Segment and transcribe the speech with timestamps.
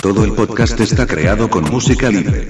[0.00, 2.48] Todo el podcast está creado con música libre.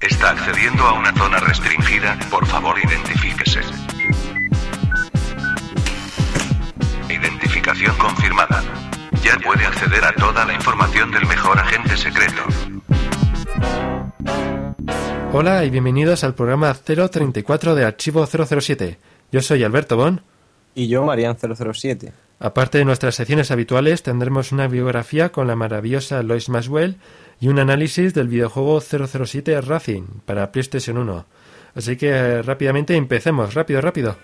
[0.00, 3.60] Está accediendo a una zona restringida, por favor identifíquese.
[7.10, 8.62] Identificación confirmada.
[9.22, 12.42] Ya puede acceder a toda la información del mejor agente secreto.
[15.32, 18.98] Hola y bienvenidos al programa 034 de Archivo 007.
[19.30, 20.22] Yo soy Alberto Bon.
[20.74, 22.12] Y yo, Marian 007.
[22.40, 26.96] Aparte de nuestras secciones habituales, tendremos una biografía con la maravillosa Lois Maxwell
[27.40, 31.26] y un análisis del videojuego 007 Racing para PlayStation 1.
[31.74, 34.16] Así que eh, rápidamente empecemos, rápido, rápido.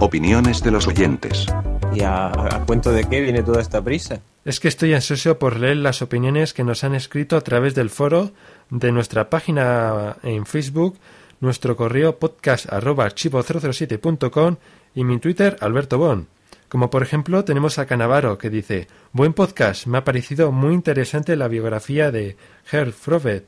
[0.00, 1.46] Opiniones de los oyentes.
[1.94, 4.20] ¿Y a, a cuento de qué viene toda esta prisa?
[4.44, 7.90] Es que estoy ansioso por leer las opiniones que nos han escrito a través del
[7.90, 8.32] foro
[8.70, 10.98] de nuestra página en Facebook,
[11.40, 14.56] nuestro correo podcast arroba archivo007.com
[14.96, 16.26] y mi Twitter Alberto Bon.
[16.68, 21.36] Como por ejemplo tenemos a Canavaro que dice Buen podcast, me ha parecido muy interesante
[21.36, 22.36] la biografía de
[22.72, 23.44] Herr Frobet,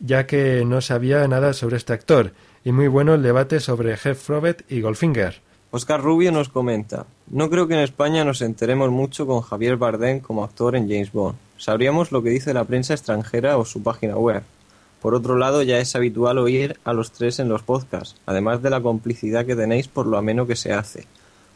[0.00, 2.32] ya que no sabía nada sobre este actor,
[2.64, 5.40] y muy bueno el debate sobre Herr Frobet y Goldfinger.
[5.70, 10.18] Oscar Rubio nos comenta No creo que en España nos enteremos mucho con Javier Bardem
[10.18, 11.38] como actor en James Bond.
[11.56, 14.42] Sabríamos lo que dice la prensa extranjera o su página web.
[15.00, 18.70] Por otro lado, ya es habitual oír a los tres en los podcasts, además de
[18.70, 21.06] la complicidad que tenéis por lo ameno que se hace.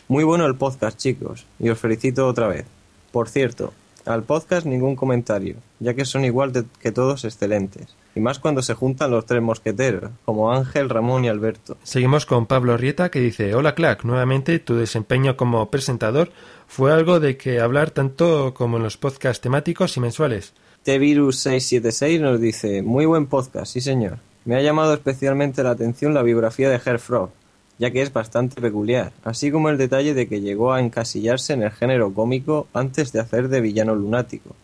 [0.08, 2.64] Muy bueno el podcast, chicos, y os felicito otra vez.
[3.12, 3.72] Por cierto,
[4.06, 8.60] al podcast ningún comentario, ya que son igual de- que todos excelentes, y más cuando
[8.62, 11.76] se juntan los tres mosqueteros, como Ángel, Ramón y Alberto.
[11.82, 16.30] Seguimos con Pablo Rieta que dice Hola Clack, nuevamente tu desempeño como presentador
[16.66, 20.52] fue algo de que hablar tanto como en los podcasts temáticos y mensuales.
[20.84, 24.18] T-Virus676 nos dice, muy buen podcast, sí señor.
[24.44, 27.30] Me ha llamado especialmente la atención la biografía de Herr Frog,
[27.78, 31.62] ya que es bastante peculiar, así como el detalle de que llegó a encasillarse en
[31.62, 34.54] el género cómico antes de hacer de villano lunático.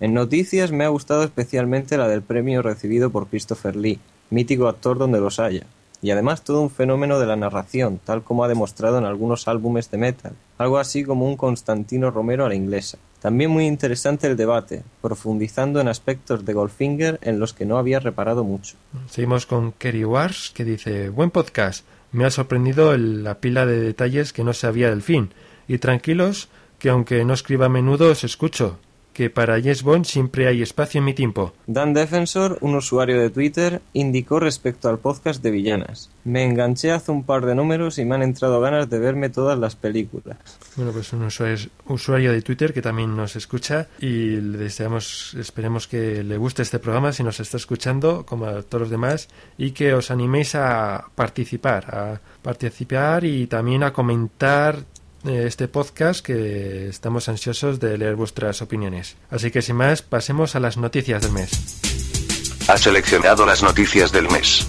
[0.00, 4.98] En noticias me ha gustado especialmente la del premio recibido por Christopher Lee, mítico actor
[4.98, 5.66] donde los haya,
[6.02, 9.88] y además todo un fenómeno de la narración, tal como ha demostrado en algunos álbumes
[9.88, 12.98] de metal, algo así como un Constantino Romero a la inglesa.
[13.20, 18.00] También muy interesante el debate, profundizando en aspectos de Goldfinger en los que no había
[18.00, 18.76] reparado mucho.
[19.08, 24.32] Seguimos con Kerry Wars que dice Buen podcast, me ha sorprendido la pila de detalles
[24.32, 25.30] que no sabía del fin,
[25.68, 26.48] y tranquilos
[26.78, 28.78] que aunque no escriba a menudo os escucho,
[29.12, 31.52] que para James Bond siempre hay espacio en mi tiempo.
[31.66, 36.10] Dan Defensor, un usuario de Twitter, indicó respecto al podcast de villanas.
[36.24, 39.58] Me enganché hace un par de números y me han entrado ganas de verme todas
[39.58, 40.38] las películas.
[40.76, 46.22] Bueno, pues un usuario, de Twitter que también nos escucha y le deseamos, esperemos que
[46.22, 49.28] le guste este programa si nos está escuchando, como a todos los demás,
[49.58, 54.84] y que os animéis a participar, a participar y también a comentar
[55.24, 59.16] este podcast que estamos ansiosos de leer vuestras opiniones.
[59.30, 61.50] Así que sin más, pasemos a las noticias del mes.
[62.68, 64.66] Ha seleccionado las noticias del mes.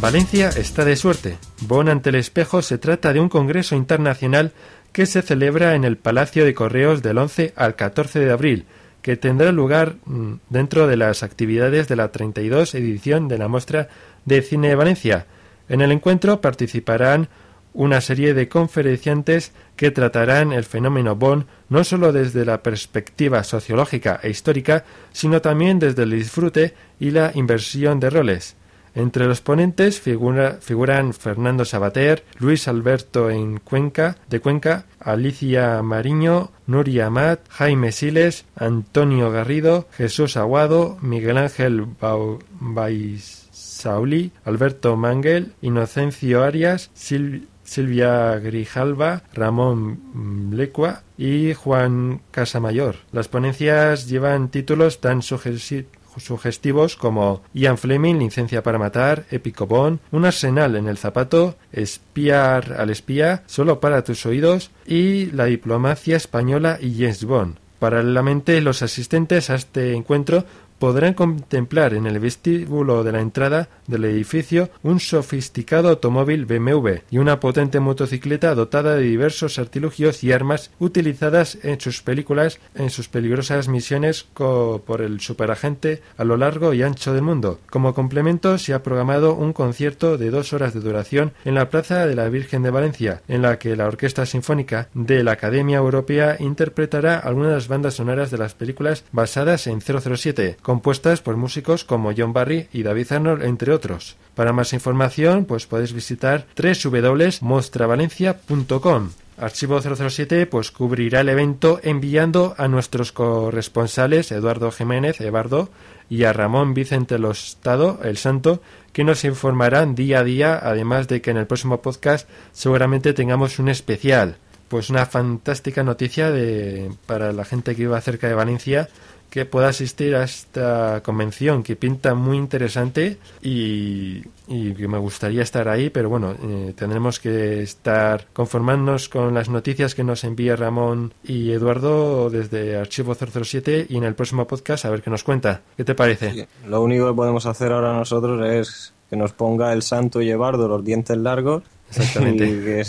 [0.00, 1.38] Valencia está de suerte.
[1.62, 4.52] Bon ante el espejo se trata de un congreso internacional
[4.92, 8.66] que se celebra en el Palacio de Correos del 11 al 14 de abril,
[9.02, 13.88] que tendrá lugar mm, dentro de las actividades de la 32 edición de la Muestra
[14.24, 15.26] de Cine de Valencia.
[15.68, 17.28] En el encuentro participarán
[17.76, 24.18] una serie de conferenciantes que tratarán el fenómeno Bond no solo desde la perspectiva sociológica
[24.22, 28.56] e histórica, sino también desde el disfrute y la inversión de roles.
[28.94, 36.50] Entre los ponentes figura- figuran Fernando Sabater, Luis Alberto en Cuenca, de Cuenca, Alicia Mariño,
[36.66, 46.42] Nuria Amat, Jaime Siles, Antonio Garrido, Jesús Aguado, Miguel Ángel Bau- Baisauli, Alberto Mangel, Inocencio
[46.42, 52.96] Arias, Sil- Silvia Grijalva, Ramón Lecua y Juan Casamayor.
[53.12, 60.24] Las ponencias llevan títulos tan sugestivos como Ian Fleming, Licencia para Matar, Épico Bond, Un
[60.24, 66.78] Arsenal en el Zapato, Espiar al Espía, Solo para tus oídos y La Diplomacia Española
[66.80, 67.56] y James Bond.
[67.78, 70.46] Paralelamente, los asistentes a este encuentro
[70.78, 77.18] podrán contemplar en el vestíbulo de la entrada del edificio un sofisticado automóvil BMW y
[77.18, 83.08] una potente motocicleta dotada de diversos artilugios y armas utilizadas en sus películas en sus
[83.08, 87.60] peligrosas misiones por el superagente a lo largo y ancho del mundo.
[87.70, 92.06] Como complemento se ha programado un concierto de dos horas de duración en la Plaza
[92.06, 96.36] de la Virgen de Valencia, en la que la Orquesta Sinfónica de la Academia Europea
[96.38, 102.32] interpretará algunas bandas sonoras de las películas basadas en 007, compuestas por músicos como John
[102.32, 104.16] Barry y David Arnold, entre otros.
[104.34, 109.10] Para más información, pues podéis visitar www.mostravalencia.com.
[109.38, 115.70] Archivo 007 pues cubrirá el evento enviando a nuestros corresponsales Eduardo Jiménez, Ebardo,
[116.10, 118.60] y a Ramón Vicente Lostado, el Santo,
[118.92, 123.60] que nos informarán día a día, además de que en el próximo podcast seguramente tengamos
[123.60, 124.38] un especial.
[124.66, 128.88] Pues una fantástica noticia de, para la gente que viva cerca de Valencia
[129.36, 135.68] que pueda asistir a esta convención que pinta muy interesante y, que me gustaría estar
[135.68, 141.12] ahí, pero bueno, eh, tendremos que estar conformándonos con las noticias que nos envía Ramón
[141.22, 145.60] y Eduardo desde Archivo 007 y en el próximo podcast a ver qué nos cuenta.
[145.76, 146.48] ¿Qué te parece?
[146.66, 150.82] lo único que podemos hacer ahora nosotros es que nos ponga el santo y los
[150.82, 152.82] dientes largos Exactamente.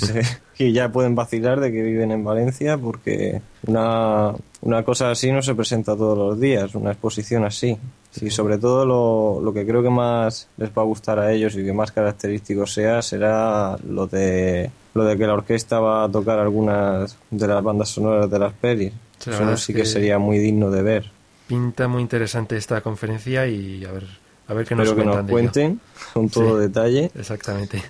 [0.60, 5.44] Y ya pueden vacilar de que viven en Valencia porque una, una cosa así no
[5.44, 7.78] se presenta todos los días, una exposición así.
[8.20, 11.56] Y sobre todo lo, lo, que creo que más les va a gustar a ellos
[11.56, 16.10] y que más característico sea será lo de lo de que la orquesta va a
[16.10, 18.94] tocar algunas de las bandas sonoras de las pelis.
[19.24, 21.12] Eso sí que, sería muy digno de ver.
[21.46, 24.08] Pinta muy interesante esta conferencia y a ver
[24.48, 25.80] a ver qué nos, que nos cuenten
[26.14, 27.12] con todo detalle.
[27.14, 27.84] Exactamente.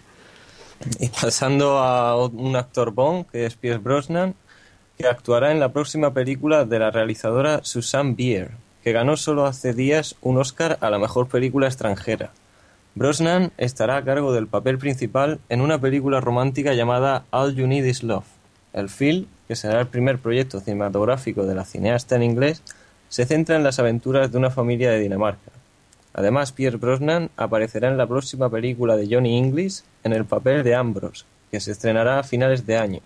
[1.00, 4.36] Y pasando a un actor Bond, que es Pierce Brosnan,
[4.98, 8.52] que actuará en la próxima película de la realizadora Susan Bier,
[8.84, 12.32] que ganó solo hace días un Oscar a la mejor película extranjera.
[12.96, 17.86] Brosnan estará a cargo del papel principal en una película romántica llamada All You Need
[17.86, 18.26] Is Love.
[18.74, 22.64] El film, que será el primer proyecto cinematográfico de la cineasta en inglés,
[23.10, 25.52] se centra en las aventuras de una familia de Dinamarca,
[26.18, 30.74] Además, Pierre Brosnan aparecerá en la próxima película de Johnny English en el papel de
[30.74, 33.02] Ambrose, que se estrenará a finales de año,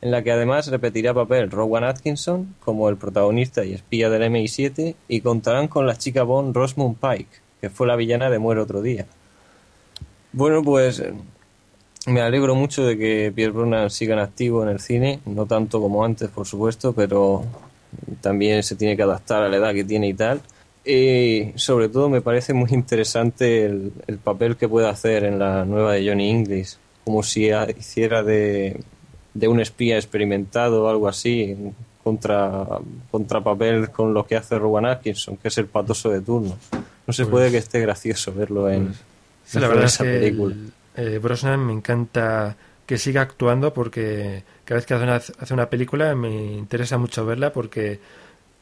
[0.00, 4.94] en la que además repetirá papel Rowan Atkinson como el protagonista y espía del MI7
[5.08, 8.80] y contarán con la chica Bond Rosamund Pike, que fue la villana de Muere otro
[8.80, 9.06] día.
[10.32, 11.02] Bueno, pues
[12.06, 15.80] me alegro mucho de que Pierre Brosnan siga en activo en el cine, no tanto
[15.80, 17.44] como antes, por supuesto, pero
[18.20, 20.40] también se tiene que adaptar a la edad que tiene y tal.
[20.86, 23.92] Y sobre todo me parece muy interesante el,
[24.22, 28.80] papel que puede hacer en la nueva de Johnny English, como si hiciera de,
[29.34, 31.56] un espía experimentado o algo así,
[32.04, 32.64] contra,
[33.10, 36.56] contra papel con lo que hace Rowan Atkinson, que es el patoso de turno.
[37.04, 38.94] No se puede que esté gracioso verlo en,
[39.42, 40.54] pues, la verdad esa película.
[40.96, 42.56] Eh, Brosnan me encanta
[42.86, 47.98] que siga actuando porque cada vez que hace una película me interesa mucho verla porque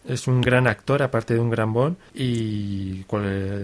[0.06, 3.04] es un gran actor, aparte de un gran Bond, y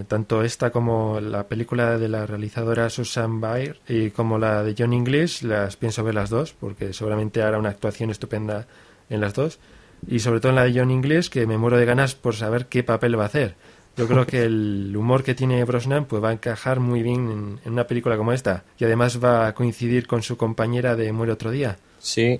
[0.07, 4.93] tanto esta como la película de la realizadora Susan Baer y como la de John
[4.93, 8.67] English, las pienso ver las dos, porque seguramente hará una actuación estupenda
[9.09, 9.59] en las dos,
[10.07, 12.65] y sobre todo en la de John English, que me muero de ganas por saber
[12.67, 13.55] qué papel va a hacer.
[13.97, 17.59] Yo creo que el humor que tiene Brosnan pues va a encajar muy bien en,
[17.65, 21.33] en una película como esta, y además va a coincidir con su compañera de Muere
[21.33, 21.77] otro día.
[21.99, 22.39] Sí,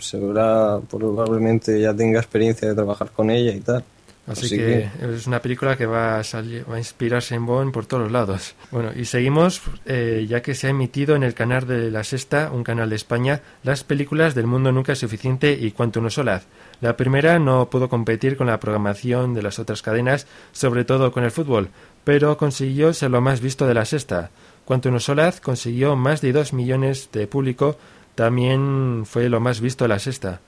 [0.00, 3.84] Segura, probablemente ya tenga experiencia de trabajar con ella y tal.
[4.26, 7.86] Así, que, es una película que va a, salir, va a inspirarse en Bond por
[7.86, 8.56] todos los lados.
[8.72, 12.50] Bueno, y seguimos, eh, ya que se ha emitido en el canal de La Sexta,
[12.52, 16.46] un canal de España, las películas del mundo nunca es suficiente y Cuanto no solaz.
[16.80, 21.22] La primera no pudo competir con la programación de las otras cadenas, sobre todo con
[21.22, 21.68] el fútbol,
[22.02, 24.30] pero consiguió ser lo más visto de La Sexta.
[24.64, 27.78] Cuanto no solaz consiguió más de dos millones de público
[28.16, 30.40] también fue lo más visto de la sexta.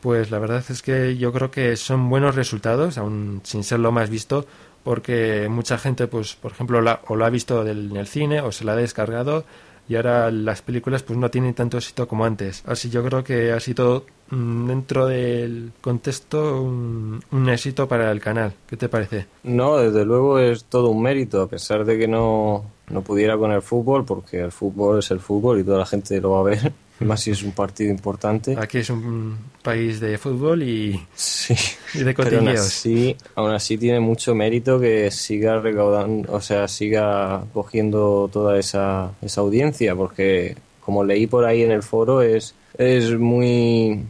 [0.00, 3.92] Pues la verdad es que yo creo que son buenos resultados, aún sin ser lo
[3.92, 4.46] más visto,
[4.82, 8.64] porque mucha gente, pues, por ejemplo, o lo ha visto en el cine o se
[8.64, 9.44] la ha descargado
[9.88, 12.62] y ahora las películas pues no tienen tanto éxito como antes.
[12.64, 18.20] Así yo creo que ha sido mm, dentro del contexto un, un, éxito para el
[18.20, 18.52] canal.
[18.68, 19.26] ¿Qué te parece?
[19.42, 23.50] No, desde luego es todo un mérito, a pesar de que no, no pudiera con
[23.50, 26.44] el fútbol, porque el fútbol es el fútbol y toda la gente lo va a
[26.44, 26.72] ver
[27.04, 28.56] más si es un partido importante.
[28.58, 31.54] Aquí es un país de fútbol y, sí,
[31.94, 32.40] y de cotillos.
[32.40, 38.58] Aún así, aún así tiene mucho mérito que siga recaudando, o sea, siga cogiendo toda
[38.58, 44.04] esa, esa audiencia, porque como leí por ahí en el foro, es, es muy...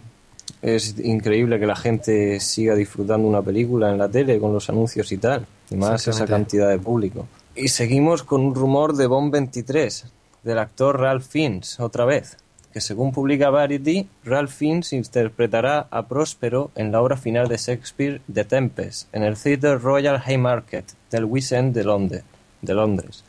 [0.62, 5.10] Es increíble que la gente siga disfrutando una película en la tele con los anuncios
[5.10, 7.26] y tal, y más esa cantidad de público.
[7.54, 10.04] Y seguimos con un rumor de Bond 23,
[10.42, 12.36] del actor Ralph Fiennes, otra vez
[12.72, 18.20] que según publica Variety, Ralph Fiennes interpretará a Próspero en la obra final de Shakespeare
[18.32, 23.24] The Tempest en el Theatre Royal Haymarket del West End de Londres.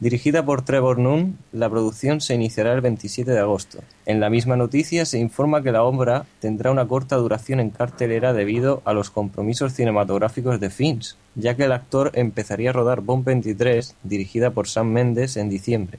[0.00, 3.80] Dirigida por Trevor Nunn, la producción se iniciará el 27 de agosto.
[4.06, 8.32] En la misma noticia se informa que la obra tendrá una corta duración en cartelera
[8.32, 13.26] debido a los compromisos cinematográficos de Fiennes, ya que el actor empezaría a rodar Bond
[13.26, 15.98] 23, dirigida por Sam Mendes, en diciembre.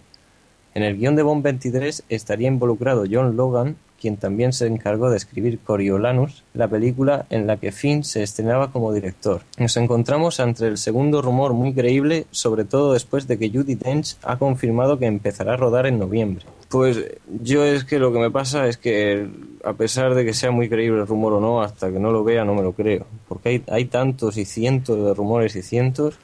[0.73, 5.17] En el guion de Bond 23 estaría involucrado John Logan, quien también se encargó de
[5.17, 9.41] escribir Coriolanus, la película en la que Finn se estrenaba como director.
[9.57, 14.15] Nos encontramos ante el segundo rumor muy creíble, sobre todo después de que Judy Dench
[14.23, 16.45] ha confirmado que empezará a rodar en noviembre.
[16.69, 19.29] Pues yo es que lo que me pasa es que
[19.63, 22.23] a pesar de que sea muy creíble el rumor o no, hasta que no lo
[22.23, 26.17] vea no me lo creo, porque hay, hay tantos y cientos de rumores y cientos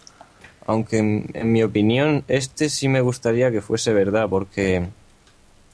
[0.68, 4.88] aunque en, mi opinión este sí me gustaría que fuese verdad, porque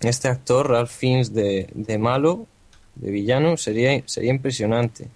[0.02, 2.48] este actor, Ralph Fiennes de, de malo,
[2.96, 5.08] de villano, sería, sería impresionante.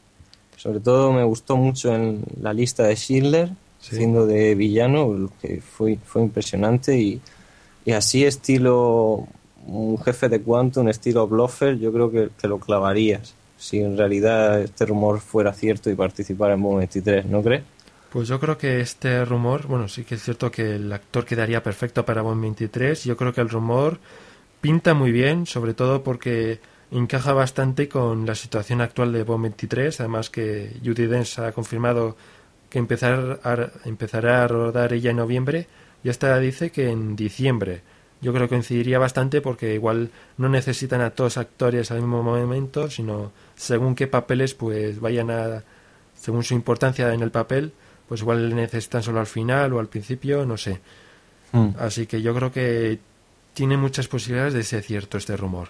[0.55, 5.97] Sobre todo me gustó mucho en la lista de Schindler, siendo de villano, que fue,
[6.03, 7.21] fue impresionante y,
[7.85, 9.27] y así estilo
[9.67, 14.61] un jefe de Quantum, estilo Bluffer, yo creo que, te lo clavarías si en realidad
[14.61, 17.63] este rumor fuera cierto y participara en Bomb 23, ¿no crees?
[18.17, 21.61] Pues yo creo que este rumor, bueno, sí que es cierto que el actor quedaría
[21.61, 23.03] perfecto para Bond 23.
[23.03, 23.99] Yo creo que el rumor
[24.59, 26.59] pinta muy bien, sobre todo porque
[26.89, 29.99] encaja bastante con la situación actual de Bond 23.
[29.99, 32.17] Además que Judy Dench ha confirmado
[32.71, 35.67] que empezar a, empezará a rodar ella en noviembre
[36.03, 37.83] y esta dice que en diciembre.
[38.19, 42.89] Yo creo que coincidiría bastante porque igual no necesitan a todos actores al mismo momento,
[42.89, 45.61] sino según qué papeles pues vayan a,
[46.15, 47.73] según su importancia en el papel,
[48.07, 50.79] pues igual necesitan solo al final o al principio, no sé.
[51.51, 51.69] Hmm.
[51.79, 52.99] Así que yo creo que
[53.53, 55.69] tiene muchas posibilidades de ser cierto este rumor.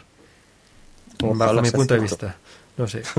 [1.19, 2.35] bajo mi punto de vista.
[2.77, 3.03] No sé.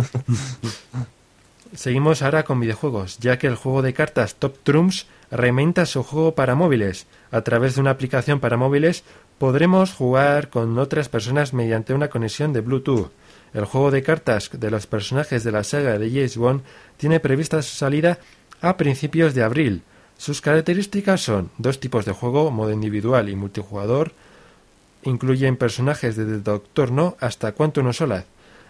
[1.75, 6.35] Seguimos ahora con videojuegos, ya que el juego de cartas Top Trumps reinventa su juego
[6.35, 7.07] para móviles.
[7.31, 9.05] A través de una aplicación para móviles
[9.39, 13.11] podremos jugar con otras personas mediante una conexión de Bluetooth.
[13.55, 16.63] El juego de cartas de los personajes de la saga de James Bond
[16.97, 18.19] tiene prevista su salida
[18.61, 19.83] a principios de abril.
[20.17, 24.13] Sus características son dos tipos de juego, modo individual y multijugador.
[25.05, 28.25] Incluyen personajes desde Doctor No hasta Quantum Solaz,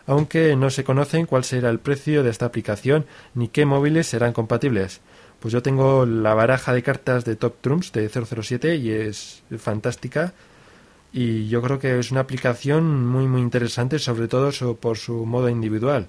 [0.06, 4.34] aunque no se conocen cuál será el precio de esta aplicación ni qué móviles serán
[4.34, 5.00] compatibles.
[5.40, 10.34] Pues yo tengo la baraja de cartas de Top Trumps de 007 y es fantástica.
[11.12, 15.48] Y yo creo que es una aplicación muy muy interesante, sobre todo por su modo
[15.48, 16.08] individual,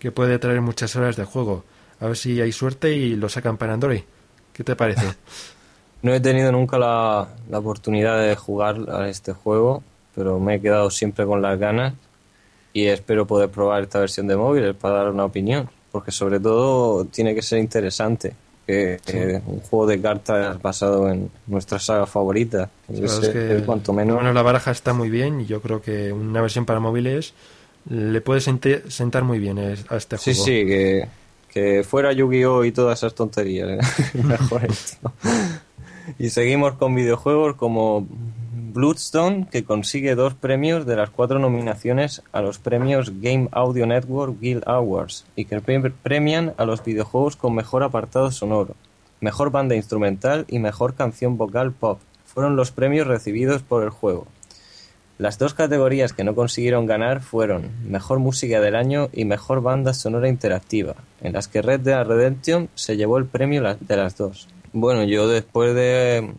[0.00, 1.64] que puede traer muchas horas de juego.
[2.02, 4.00] A ver si hay suerte y lo sacan para Android.
[4.52, 5.06] ¿Qué te parece?
[6.02, 10.90] no he tenido nunca la, oportunidad de jugar a este juego, pero me he quedado
[10.90, 11.94] siempre con las ganas
[12.72, 17.04] y espero poder probar esta versión de móvil para dar una opinión, porque sobre todo
[17.04, 18.34] tiene que ser interesante.
[18.66, 18.98] Que,
[19.44, 22.70] un juego de cartas basado en nuestra saga favorita.
[23.66, 24.16] cuanto menos...
[24.16, 27.34] Bueno, la baraja está muy bien y yo creo que una versión para móviles
[27.90, 30.18] le puede sentar muy bien a este juego.
[30.18, 31.06] Sí, sí, que
[31.52, 33.68] que fuera Yu-Gi-Oh y todas esas tonterías.
[33.70, 34.18] ¿eh?
[34.22, 35.12] Mejor esto.
[36.18, 38.06] Y seguimos con videojuegos como
[38.72, 44.40] Bloodstone, que consigue dos premios de las cuatro nominaciones a los premios Game Audio Network
[44.40, 48.74] Guild Awards y que premian a los videojuegos con mejor apartado sonoro,
[49.20, 52.00] mejor banda instrumental y mejor canción vocal pop.
[52.24, 54.26] Fueron los premios recibidos por el juego.
[55.22, 59.94] Las dos categorías que no consiguieron ganar fueron Mejor Música del Año y Mejor Banda
[59.94, 64.48] Sonora Interactiva, en las que Red Dead Redemption se llevó el premio de las dos.
[64.72, 66.32] Bueno, yo después de,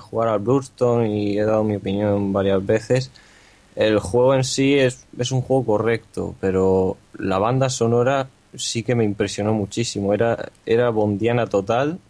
[0.00, 3.12] jugar al Bloodstone y he dado mi opinión varias veces,
[3.76, 8.96] el juego en sí es, es un juego correcto, pero la banda sonora sí que
[8.96, 10.12] me impresionó muchísimo.
[10.12, 12.00] Era, era bondiana total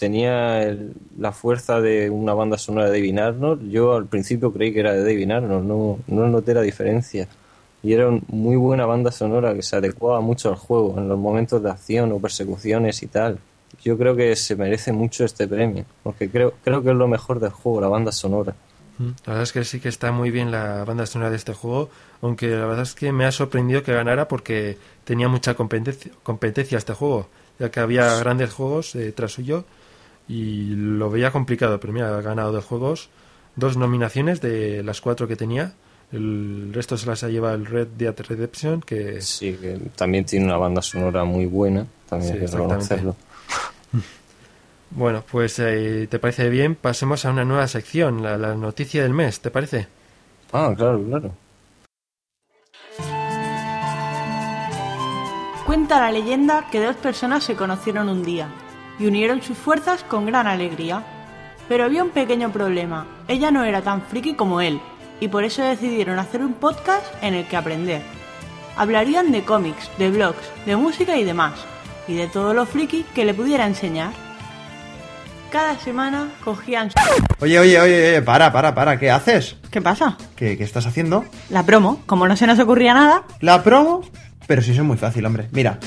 [0.00, 0.76] tenía
[1.18, 3.70] la fuerza de una banda sonora de David Arnold.
[3.70, 7.28] Yo al principio creí que era de David Arnold, no, no noté la diferencia.
[7.82, 11.18] Y era una muy buena banda sonora que se adecuaba mucho al juego en los
[11.18, 13.38] momentos de acción o persecuciones y tal.
[13.84, 17.38] Yo creo que se merece mucho este premio, porque creo, creo que es lo mejor
[17.38, 18.54] del juego, la banda sonora.
[18.98, 21.52] Mm, la verdad es que sí que está muy bien la banda sonora de este
[21.52, 21.90] juego,
[22.22, 26.78] aunque la verdad es que me ha sorprendido que ganara porque tenía mucha competencia, competencia
[26.78, 27.28] este juego,
[27.58, 29.64] ya que había grandes juegos eh, tras suyo
[30.28, 33.08] y lo veía complicado, pero mira, ha ganado dos juegos,
[33.56, 35.72] dos nominaciones de las cuatro que tenía.
[36.12, 39.20] El resto se las ha llevado el Red Dead Redemption, que...
[39.22, 43.16] Sí, que también tiene una banda sonora muy buena, también hay que reconocerlo.
[44.92, 49.14] Bueno, pues eh, te parece bien, pasemos a una nueva sección, la, la noticia del
[49.14, 49.86] mes, ¿te parece?
[50.52, 51.32] Ah, claro, claro.
[55.64, 58.48] Cuenta la leyenda que dos personas se conocieron un día
[59.00, 61.02] y unieron sus fuerzas con gran alegría.
[61.68, 64.80] Pero había un pequeño problema, ella no era tan friki como él,
[65.20, 68.02] y por eso decidieron hacer un podcast en el que aprender.
[68.76, 71.52] Hablarían de cómics, de blogs, de música y demás,
[72.08, 74.10] y de todo lo friki que le pudiera enseñar.
[75.50, 76.90] cada semana cogían...
[77.40, 79.56] Oye, oye, oye, oye, para, para, para, ¿qué haces?
[79.70, 80.16] ¿Qué pasa?
[80.36, 81.24] ¿Qué, qué estás haciendo?
[81.48, 83.24] La promo, como no se nos ocurría nada.
[83.40, 84.02] ¿La promo?
[84.46, 85.48] Pero si eso es muy fácil, hombre.
[85.52, 85.78] Mira,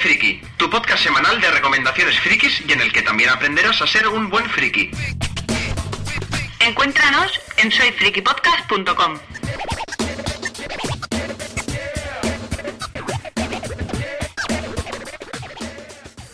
[0.00, 4.08] Friki, tu podcast semanal de recomendaciones frikis y en el que también aprenderás a ser
[4.08, 4.90] un buen friki.
[6.58, 9.18] Encuéntranos en soyfrikipodcast.com.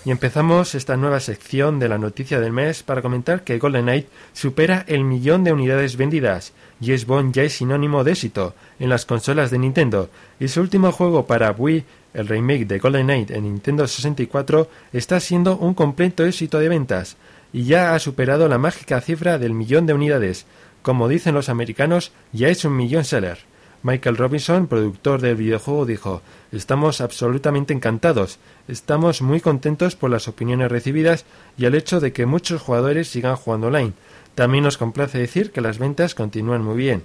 [0.06, 4.06] Y empezamos esta nueva sección de la noticia del mes para comentar que Golden Knight
[4.34, 8.88] supera el millón de unidades vendidas y es Bond ya es sinónimo de éxito en
[8.88, 10.08] las consolas de Nintendo
[10.38, 11.84] y su último juego para Wii,
[12.14, 17.16] el remake de Golden Knight en Nintendo 64, está siendo un completo éxito de ventas
[17.52, 20.46] y ya ha superado la mágica cifra del millón de unidades.
[20.82, 23.38] Como dicen los americanos, ya es un millón seller.
[23.86, 30.72] Michael Robinson, productor del videojuego, dijo Estamos absolutamente encantados, estamos muy contentos por las opiniones
[30.72, 31.24] recibidas
[31.56, 33.92] y el hecho de que muchos jugadores sigan jugando online.
[34.34, 37.04] También nos complace decir que las ventas continúan muy bien.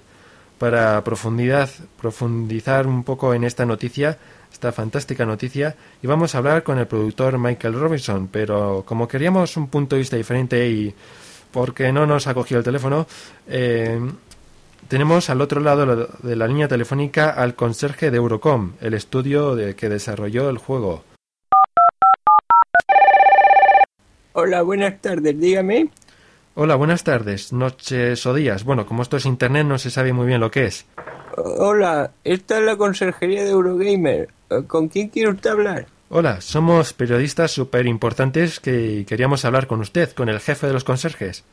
[0.57, 1.69] Para profundidad,
[2.01, 4.17] profundizar un poco en esta noticia,
[4.51, 9.55] esta fantástica noticia, y vamos a hablar con el productor Michael Robinson, pero como queríamos
[9.55, 10.95] un punto de vista diferente y
[11.51, 13.05] porque no nos ha cogido el teléfono,
[13.47, 13.99] eh,
[14.91, 19.73] tenemos al otro lado de la línea telefónica al conserje de Eurocom, el estudio de
[19.73, 21.05] que desarrolló el juego.
[24.33, 25.89] Hola, buenas tardes, dígame.
[26.55, 28.65] Hola, buenas tardes, noches o días.
[28.65, 30.85] Bueno, como esto es internet no se sabe muy bien lo que es.
[31.37, 34.27] Hola, esta es la conserjería de Eurogamer.
[34.67, 35.87] ¿Con quién quiere usted hablar?
[36.09, 40.83] Hola, somos periodistas súper importantes que queríamos hablar con usted, con el jefe de los
[40.83, 41.45] conserjes.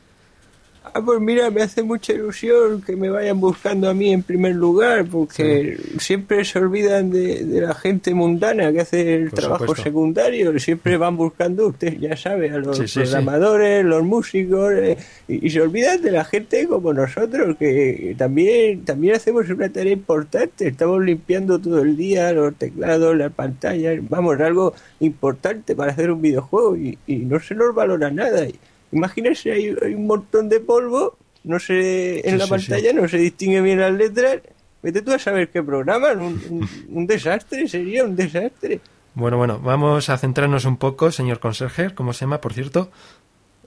[0.81, 4.55] Ah, pues mira, me hace mucha ilusión que me vayan buscando a mí en primer
[4.55, 9.63] lugar, porque siempre se olvidan de, de la gente mundana que hace el Por trabajo
[9.65, 9.83] supuesto.
[9.83, 14.97] secundario, siempre van buscando, usted ya sabe, a los Sí, sí, programadores, los músicos, eh,
[15.27, 19.93] y, y se olvidan de la gente como nosotros, que también, también hacemos una tarea
[19.93, 26.09] importante, estamos limpiando todo el día los teclados, las pantallas, vamos, algo importante para hacer
[26.09, 28.47] un videojuego y, y no se nos valora nada.
[28.91, 33.07] Imagínese, hay, hay un montón de polvo, no se, en Sí, la sí, pantalla no
[33.07, 34.39] se distingue bien las letras.
[34.81, 38.79] Vete tú a saber qué programan, un, un- un desastre, sería un desastre.
[39.13, 42.89] Bueno, bueno, vamos a centrarnos un poco, señor conserje, ¿cómo se llama, por cierto?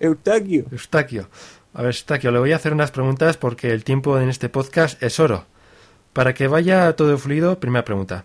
[0.01, 0.65] Eustaquio.
[0.73, 1.29] Eustaquio.
[1.75, 5.03] A ver, Eustaquio, le voy a hacer unas preguntas porque el tiempo en este podcast
[5.03, 5.45] es oro.
[6.13, 8.25] Para que vaya todo fluido, primera pregunta.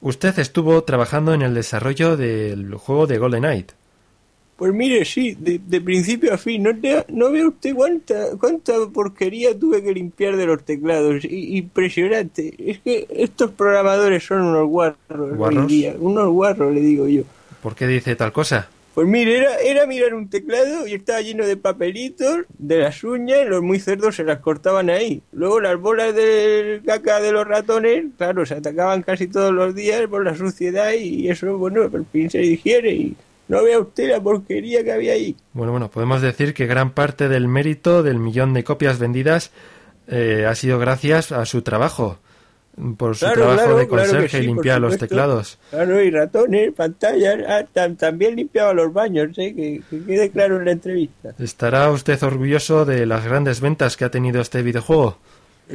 [0.00, 3.72] Usted estuvo trabajando en el desarrollo del juego de Golden Knight.
[4.56, 8.72] Pues mire, sí, de, de principio a fin, no, te- no ve usted cuánta, cuánta
[8.92, 11.24] porquería tuve que limpiar de los teclados.
[11.24, 12.54] I- impresionante.
[12.58, 15.66] Es que estos programadores son unos guarros, ¿Guarros?
[15.66, 17.22] día, unos guarros, le digo yo.
[17.62, 18.68] ¿Por qué dice tal cosa?
[18.94, 23.40] Pues mire, era, era mirar un teclado y estaba lleno de papelitos, de las uñas,
[23.44, 25.20] y los muy cerdos se las cortaban ahí.
[25.32, 30.06] Luego las bolas de caca de los ratones, claro, se atacaban casi todos los días
[30.06, 33.16] por la suciedad y eso, bueno, al fin se digiere y
[33.48, 35.36] no vea usted la porquería que había ahí.
[35.52, 39.50] Bueno, bueno, podemos decir que gran parte del mérito del millón de copias vendidas
[40.08, 42.18] eh, ha sido gracias a su trabajo,
[42.96, 45.58] por su Claro, trabajo claro, de claro conserje sí, y limpiar los teclados.
[45.70, 49.54] Claro, y ratones, pantallas, ah, tam- también limpiaba los baños, ¿eh?
[49.54, 51.34] que, que quede claro en la entrevista.
[51.38, 55.18] ¿Estará usted orgulloso de las grandes ventas que ha tenido este videojuego?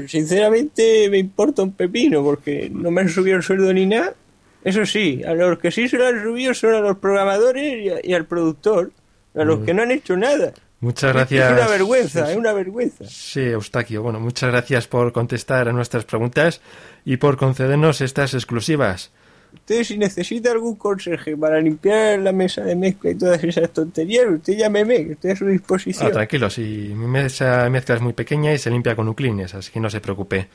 [0.07, 4.13] Sinceramente me importa un pepino porque no me han subido el sueldo ni nada.
[4.63, 7.89] Eso sí, a los que sí se lo han subido son a los programadores y,
[7.89, 8.91] a- y al productor,
[9.35, 10.53] a los que no han hecho nada.
[10.81, 11.51] Muchas gracias.
[11.51, 13.03] Es una vergüenza, es una vergüenza.
[13.05, 14.01] Sí, Eustaquio.
[14.01, 16.61] Bueno, muchas gracias por contestar a nuestras preguntas
[17.05, 19.11] y por concedernos estas exclusivas.
[19.53, 24.27] Usted si necesita algún conserje para limpiar la mesa de mezcla y todas esas tonterías,
[24.29, 26.11] usted llámeme, que estoy a su Ah, disposición.
[26.11, 26.61] tranquilo, si
[26.95, 29.89] mi mesa de mezcla es muy pequeña y se limpia con uclines, así que no
[29.89, 30.47] se preocupe.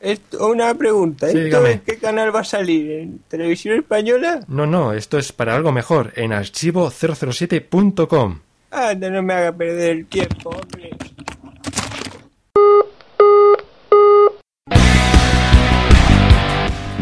[0.00, 1.70] Esto- una pregunta, Sí, ¿esto dígame.
[1.72, 2.90] en qué canal va a salir?
[2.92, 4.40] ¿En televisión española?
[4.46, 8.38] No, no, esto es para algo mejor, en archivo007.com.
[8.70, 10.90] Anda, no me haga perder el tiempo, hombre.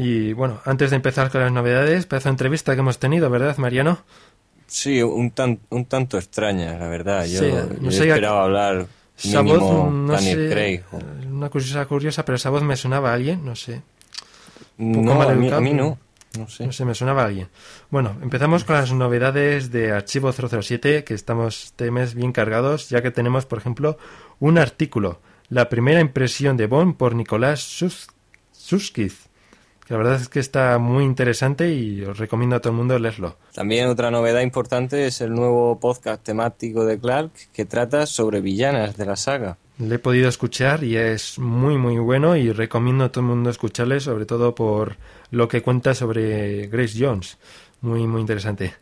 [0.00, 3.56] Y bueno, antes de empezar con las novedades, pedazo de entrevista que hemos tenido, ¿verdad,
[3.56, 3.98] Mariano?
[4.68, 7.24] Sí, un, tan, un tanto extraña, la verdad.
[7.26, 8.86] Yo, Sí, no sé, esperaba hablar
[9.18, 9.60] Esa voz,
[9.92, 10.80] no Daniel sé, Craig.
[10.92, 13.82] o- una cosa curiosa, pero esa voz me sonaba a alguien, no sé.
[14.76, 15.98] poco No, mal a mí, a no.
[16.38, 16.66] No sé.
[16.66, 17.48] No sé, me sonaba a alguien.
[17.90, 23.02] Bueno, empezamos con las novedades de Archivo 007, que estamos este mes bien cargados, ya
[23.02, 23.98] que tenemos, por ejemplo,
[24.38, 28.08] un artículo la primera impresión de Bond por Nicolás Sus
[28.52, 29.27] Suskiz.
[29.88, 33.36] La verdad es que está muy interesante y os recomiendo a todo el mundo leerlo.
[33.54, 38.96] También otra novedad importante es el nuevo podcast temático de Clark que trata sobre villanas
[38.98, 39.56] de la saga.
[39.78, 43.48] Le he podido escuchar y es muy muy bueno y recomiendo a todo el mundo
[43.48, 44.96] escucharle, sobre todo por
[45.30, 47.38] lo que cuenta sobre Grace Jones.
[47.80, 48.74] Muy muy interesante.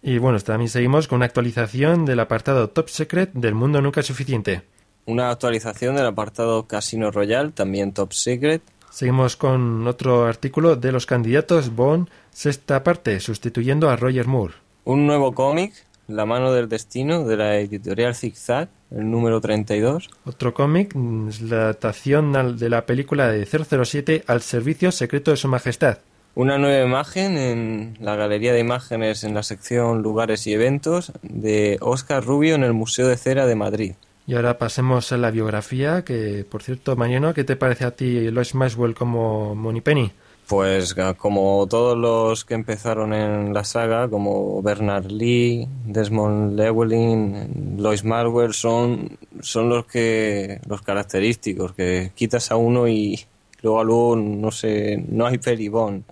[0.00, 4.06] Y bueno, también seguimos con una actualización del apartado Top Secret del Mundo Nunca es
[4.06, 4.62] Suficiente.
[5.06, 8.62] Una actualización del apartado Casino Royale, también Top Secret.
[8.92, 14.52] Seguimos con otro artículo de los candidatos Bond, sexta parte, sustituyendo a Roger Moore.
[14.84, 15.72] Un nuevo cómic,
[16.08, 20.10] La mano del destino, de la editorial Zigzag, el número 32.
[20.26, 25.48] Otro cómic mm, la adaptación de la película de 007 al servicio secreto de su
[25.48, 25.98] majestad.
[26.34, 31.78] Una nueva imagen en la galería de imágenes en la sección Lugares y Eventos de
[31.80, 33.94] Óscar Rubio en el Museo de Cera de Madrid.
[34.26, 38.30] Y ahora pasemos a la biografía, que por cierto, Mariano, ¿qué te parece a ti
[38.30, 40.12] Lois Maxwell como Moneypenny?
[40.46, 47.76] Pues ga- como todos los que empezaron en la saga, como Bernard Lee, Desmond Llewellyn,
[47.78, 53.20] Lois Marwell, son, son los que los característicos, que quitas a uno y
[53.62, 56.04] luego a luego no sé, no hay peribón.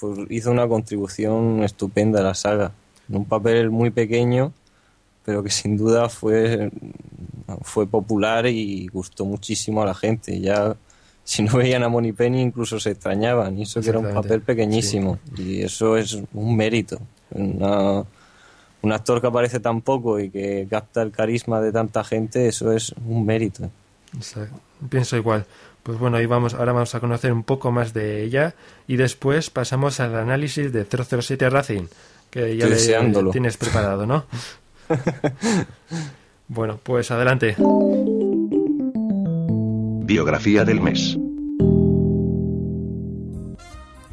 [0.00, 2.72] Pues hizo una contribución estupenda a la saga.
[3.08, 4.52] En un papel muy pequeño,
[5.24, 6.70] pero que sin duda fue,
[7.62, 10.40] fue popular y gustó muchísimo a la gente.
[10.40, 10.76] Ya
[11.24, 15.18] si no veían a Moneypenny incluso se extrañaban, y eso que era un papel pequeñísimo.
[15.36, 16.98] Y eso es un mérito.
[17.30, 18.04] Una-
[18.82, 22.72] un actor que aparece tan poco y que capta el carisma de tanta gente, eso
[22.72, 23.70] es un mérito.
[24.90, 25.46] Pienso igual.
[25.84, 28.54] Pues bueno, ahí vamos, ahora vamos a conocer un poco más de ella
[28.88, 31.84] y después pasamos al análisis de 007 Racing,
[32.30, 33.30] que ya le deseándolo.
[33.30, 34.24] tienes preparado, ¿no?
[36.48, 37.56] bueno, pues adelante.
[40.04, 41.18] Biografía del mes.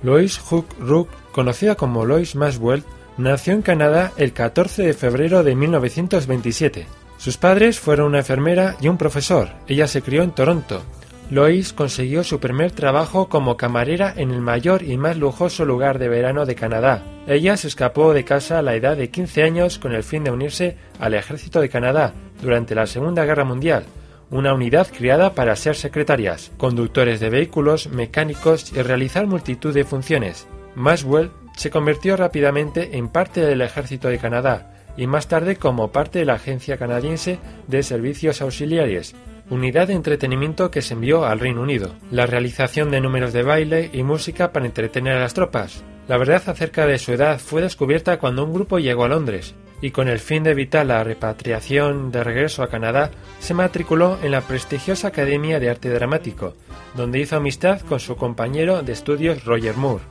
[0.01, 2.83] Lois Hook Rook, conocida como Lois Maxwell,
[3.17, 6.87] nació en Canadá el 14 de febrero de 1927.
[7.17, 9.49] Sus padres fueron una enfermera y un profesor.
[9.67, 10.83] Ella se crió en Toronto.
[11.29, 16.09] Lois consiguió su primer trabajo como camarera en el mayor y más lujoso lugar de
[16.09, 17.03] verano de Canadá.
[17.27, 20.31] Ella se escapó de casa a la edad de 15 años con el fin de
[20.31, 23.85] unirse al ejército de Canadá durante la Segunda Guerra Mundial
[24.31, 30.47] una unidad creada para ser secretarias, conductores de vehículos, mecánicos y realizar multitud de funciones.
[30.75, 36.19] Maxwell se convirtió rápidamente en parte del ejército de Canadá y más tarde como parte
[36.19, 39.15] de la Agencia Canadiense de Servicios Auxiliares,
[39.49, 41.95] unidad de entretenimiento que se envió al Reino Unido.
[42.12, 45.83] La realización de números de baile y música para entretener a las tropas.
[46.07, 49.91] La verdad acerca de su edad fue descubierta cuando un grupo llegó a Londres y
[49.91, 54.41] con el fin de evitar la repatriación de regreso a Canadá, se matriculó en la
[54.41, 56.53] prestigiosa Academia de Arte Dramático,
[56.95, 60.03] donde hizo amistad con su compañero de estudios Roger Moore.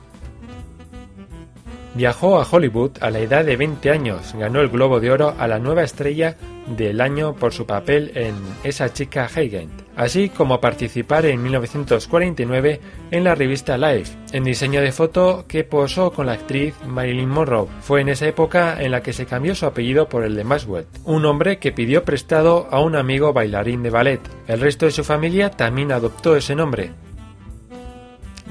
[1.99, 5.49] Viajó a Hollywood a la edad de 20 años, ganó el Globo de Oro a
[5.49, 6.37] la nueva estrella
[6.77, 12.79] del año por su papel en Esa chica Hagen, así como participar en 1949
[13.11, 17.67] en la revista Life, en diseño de foto que posó con la actriz Marilyn Monroe.
[17.81, 20.87] Fue en esa época en la que se cambió su apellido por el de Maxwell,
[21.03, 24.21] un hombre que pidió prestado a un amigo bailarín de ballet.
[24.47, 26.91] El resto de su familia también adoptó ese nombre,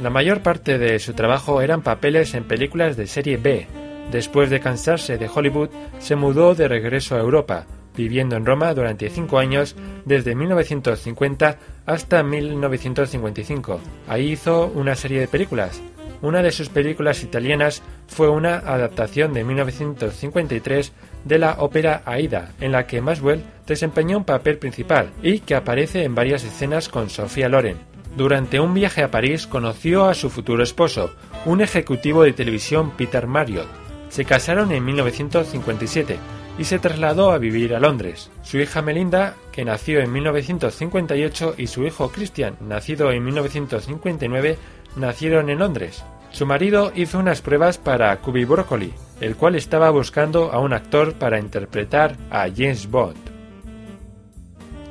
[0.00, 3.66] la mayor parte de su trabajo eran papeles en películas de serie B.
[4.12, 9.10] Después de cansarse de Hollywood, se mudó de regreso a Europa, viviendo en Roma durante
[9.10, 13.80] cinco años desde 1950 hasta 1955.
[14.06, 15.82] Ahí hizo una serie de películas.
[16.22, 20.92] Una de sus películas italianas fue una adaptación de 1953
[21.24, 26.04] de la ópera Aida, en la que Maxwell desempeñó un papel principal y que aparece
[26.04, 27.87] en varias escenas con Sofía Loren.
[28.16, 31.10] Durante un viaje a París conoció a su futuro esposo,
[31.44, 33.68] un ejecutivo de televisión Peter Marriott.
[34.08, 36.18] Se casaron en 1957
[36.58, 38.30] y se trasladó a vivir a Londres.
[38.42, 44.58] Su hija Melinda, que nació en 1958, y su hijo Christian, nacido en 1959,
[44.96, 46.04] nacieron en Londres.
[46.30, 51.14] Su marido hizo unas pruebas para Cubby Broccoli, el cual estaba buscando a un actor
[51.14, 53.16] para interpretar a James Bond.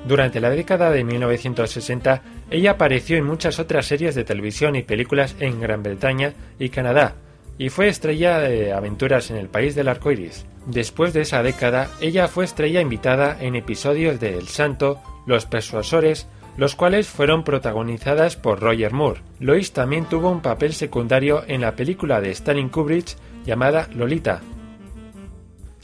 [0.08, 5.36] Durante la década de 1960, ella apareció en muchas otras series de televisión y películas
[5.40, 7.16] en Gran Bretaña y Canadá,
[7.58, 10.46] y fue estrella de aventuras en el país del arco iris.
[10.66, 16.28] Después de esa década, ella fue estrella invitada en episodios de El Santo, Los Persuasores,
[16.58, 19.22] los cuales fueron protagonizadas por Roger Moore.
[19.40, 24.42] Lois también tuvo un papel secundario en la película de Stanley Kubrick llamada Lolita.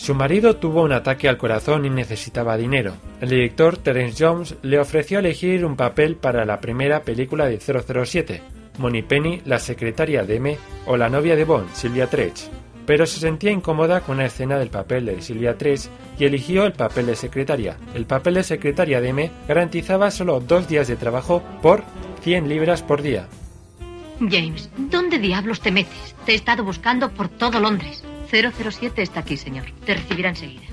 [0.03, 2.93] Su marido tuvo un ataque al corazón y necesitaba dinero.
[3.21, 8.41] El director Terence Jones le ofreció elegir un papel para la primera película de 007,
[9.07, 12.49] Penny, la secretaria de M o la novia de Bond, Sylvia Tretch.
[12.85, 15.87] Pero se sentía incómoda con una escena del papel de Sylvia Tretch
[16.19, 17.77] y eligió el papel de secretaria.
[17.95, 21.85] El papel de secretaria de M garantizaba solo dos días de trabajo por
[22.23, 23.29] 100 libras por día.
[24.19, 26.13] James, ¿dónde diablos te metes?
[26.25, 28.03] Te he estado buscando por todo Londres.
[28.33, 29.65] 007 está aquí, señor.
[29.85, 30.63] Te recibirá enseguida.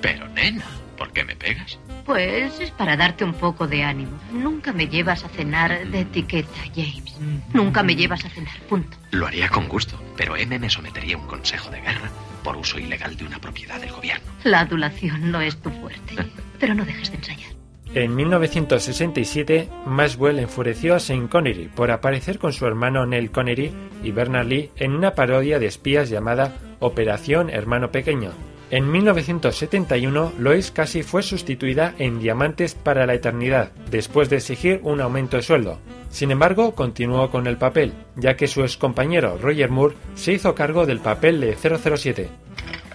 [0.00, 0.64] Pero, nena,
[0.96, 1.78] ¿por qué me pegas?
[2.06, 4.18] Pues es para darte un poco de ánimo.
[4.32, 7.14] Nunca me llevas a cenar de etiqueta, James.
[7.52, 8.96] Nunca me llevas a cenar, punto.
[9.10, 12.10] Lo haría con gusto, pero M me sometería a un consejo de guerra
[12.42, 14.24] por uso ilegal de una propiedad del gobierno.
[14.44, 16.14] La adulación no es tu fuerte,
[16.60, 17.55] pero no dejes de ensayar.
[17.96, 24.10] En 1967, Maxwell enfureció a Sean Connery por aparecer con su hermano Neil Connery y
[24.10, 28.32] Bernard Lee en una parodia de espías llamada Operación Hermano Pequeño,
[28.68, 35.00] en 1971, Lois casi fue sustituida en Diamantes para la Eternidad, después de exigir un
[35.00, 35.78] aumento de sueldo.
[36.10, 40.56] Sin embargo, continuó con el papel, ya que su ex compañero Roger Moore se hizo
[40.56, 42.28] cargo del papel de 007.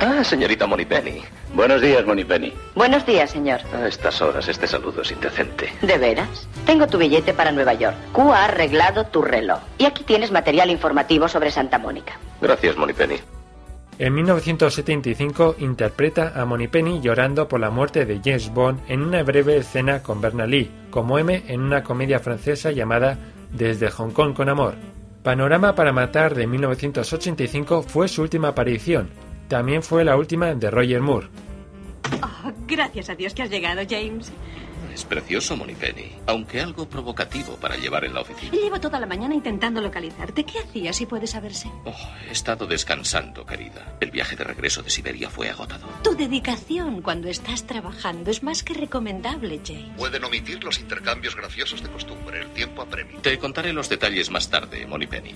[0.03, 1.21] Ah, señorita Moneypenny.
[1.53, 2.51] Buenos días, Moneypenny.
[2.73, 3.59] Buenos días, señor.
[3.71, 5.71] A estas horas este saludo es indecente.
[5.79, 6.49] ¿De veras?
[6.65, 7.95] Tengo tu billete para Nueva York.
[8.11, 9.59] Q ha arreglado tu reloj.
[9.77, 12.17] Y aquí tienes material informativo sobre Santa Mónica.
[12.41, 13.17] Gracias, Moneypenny.
[13.99, 19.57] En 1975 interpreta a Penny llorando por la muerte de James Bond en una breve
[19.57, 23.19] escena con Bernard Lee, como M en una comedia francesa llamada
[23.51, 24.73] Desde Hong Kong con Amor.
[25.21, 29.30] Panorama para Matar de 1985 fue su última aparición.
[29.51, 31.27] También fue la última de Roger Moore.
[32.23, 34.31] Oh, gracias a Dios que has llegado, James.
[34.93, 38.53] Es precioso, Penny, aunque algo provocativo para llevar en la oficina.
[38.53, 40.45] Llevo toda la mañana intentando localizarte.
[40.45, 41.69] ¿Qué hacías, si puede saberse?
[41.83, 41.93] Oh,
[42.29, 43.97] he estado descansando, querida.
[43.99, 46.01] El viaje de regreso de Siberia fue agotador.
[46.01, 49.97] Tu dedicación cuando estás trabajando es más que recomendable, James.
[49.97, 52.39] Pueden omitir los intercambios graciosos de costumbre.
[52.39, 53.21] El tiempo apremia.
[53.21, 55.35] Te contaré los detalles más tarde, Penny.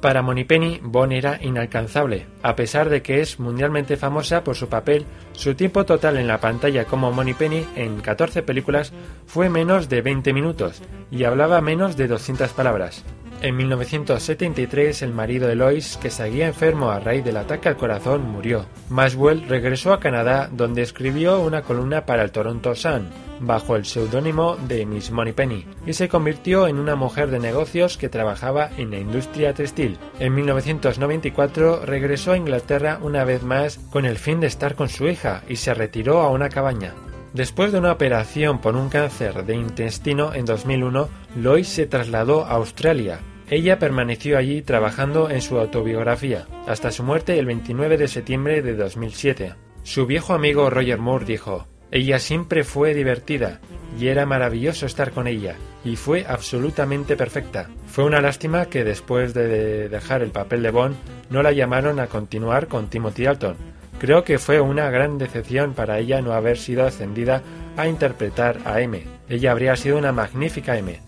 [0.00, 2.26] Para Penny, Bond era inalcanzable.
[2.42, 6.40] A pesar de que es mundialmente famosa por su papel, su tiempo total en la
[6.40, 8.92] pantalla como Penny en 14 películas
[9.26, 13.04] fue menos de 20 minutos y hablaba menos de 200 palabras.
[13.42, 18.22] En 1973, el marido de Lois, que seguía enfermo a raíz del ataque al corazón,
[18.22, 18.64] murió.
[18.88, 24.56] Maxwell regresó a Canadá, donde escribió una columna para el Toronto Sun, bajo el seudónimo
[24.56, 28.98] de Miss Moneypenny, y se convirtió en una mujer de negocios que trabajaba en la
[28.98, 29.98] industria textil.
[30.18, 35.08] En 1994 regresó a Inglaterra una vez más con el fin de estar con su
[35.08, 36.94] hija y se retiró a una cabaña.
[37.36, 42.52] Después de una operación por un cáncer de intestino en 2001, Lois se trasladó a
[42.52, 43.20] Australia.
[43.50, 48.74] Ella permaneció allí trabajando en su autobiografía, hasta su muerte el 29 de septiembre de
[48.74, 49.52] 2007.
[49.82, 53.60] Su viejo amigo Roger Moore dijo, ella siempre fue divertida,
[54.00, 57.68] y era maravilloso estar con ella, y fue absolutamente perfecta.
[57.86, 60.96] Fue una lástima que después de dejar el papel de Bond
[61.28, 63.56] no la llamaron a continuar con Timothy Alton,
[63.98, 67.42] Creo que fue una gran decepción para ella no haber sido ascendida
[67.78, 69.02] a interpretar a M.
[69.28, 71.00] Ella habría sido una magnífica M.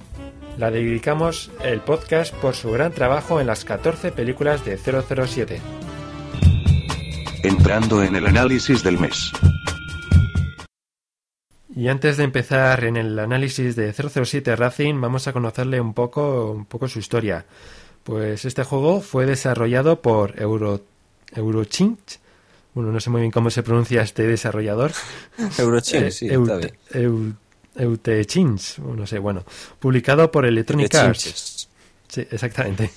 [0.57, 5.61] La dedicamos el podcast por su gran trabajo en las 14 películas de 007.
[7.43, 9.33] Entrando en el análisis del mes.
[11.77, 16.51] Y antes de empezar en el análisis de 007 Racing, vamos a conocerle un poco,
[16.53, 17.45] un poco su historia.
[18.03, 20.81] Pues este juego fue desarrollado por Euro,
[21.37, 22.19] Eurochinch
[22.79, 24.93] bueno, no sé muy bien cómo se pronuncia este desarrollador.
[25.59, 26.29] Eurochin, sí,
[27.75, 29.45] Eutechins, no sé, bueno,
[29.81, 31.69] publicado por Electronic Arts.
[32.07, 32.93] Sí, exactamente.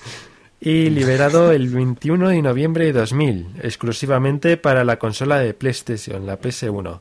[0.59, 6.39] Y liberado el 21 de noviembre de 2000, exclusivamente para la consola de PlayStation, la
[6.39, 6.99] PS1.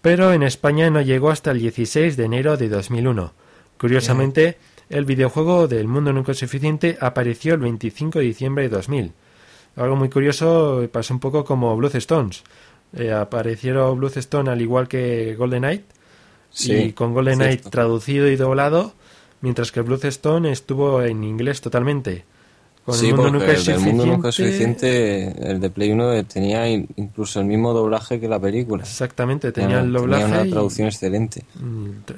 [0.00, 3.32] Pero en España no llegó hasta el 16 de enero de 2001.
[3.78, 4.58] Curiosamente,
[4.88, 9.12] el videojuego del mundo nunca suficiente apareció el 25 de diciembre de 2000
[9.76, 12.42] algo muy curioso pasó un poco como Blue Stones.
[12.94, 15.84] Eh, aparecieron Blue Stone al igual que Golden Knight
[16.64, 18.92] y con Golden Knight traducido y doblado,
[19.40, 22.24] mientras que Blue Stone estuvo en inglés totalmente.
[22.84, 27.46] Con el mundo nunca el mundo nunca suficiente, el de Play 1 tenía incluso el
[27.46, 28.82] mismo doblaje que la película.
[28.82, 30.24] Exactamente, tenía, el doblaje.
[30.24, 31.44] Tenía una traducción excelente.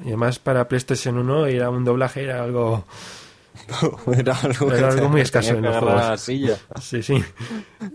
[0.05, 2.87] Y además para PlayStation 1 era un doblaje, era algo
[4.19, 6.59] era algo, muy escaso en los silla.
[6.81, 7.23] Sí, sí.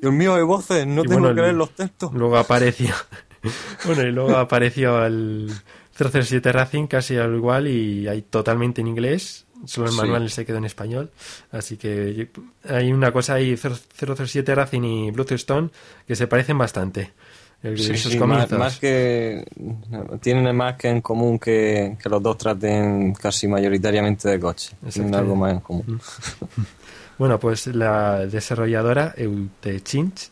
[0.02, 2.14] Dios mío, hay voces, no tengo que leer los textos.
[2.14, 2.94] Luego apareció.
[3.86, 5.52] bueno, y luego apareció el
[5.98, 9.46] 007 Racing casi al igual y hay totalmente en inglés.
[9.66, 11.12] Solo el manual se quedó en español.
[11.52, 12.30] Así que
[12.64, 15.70] hay una cosa ahí, 007 Racing y Stone
[16.08, 17.12] que se parecen bastante.
[17.64, 18.18] El- Sí,
[18.58, 19.46] más, que
[20.22, 24.76] tienen más que en común que, que los dos traten casi mayoritariamente de coche.
[24.92, 26.00] Tienen algo más en común.
[27.18, 30.30] Bueno, pues la desarrolladora Eutechinch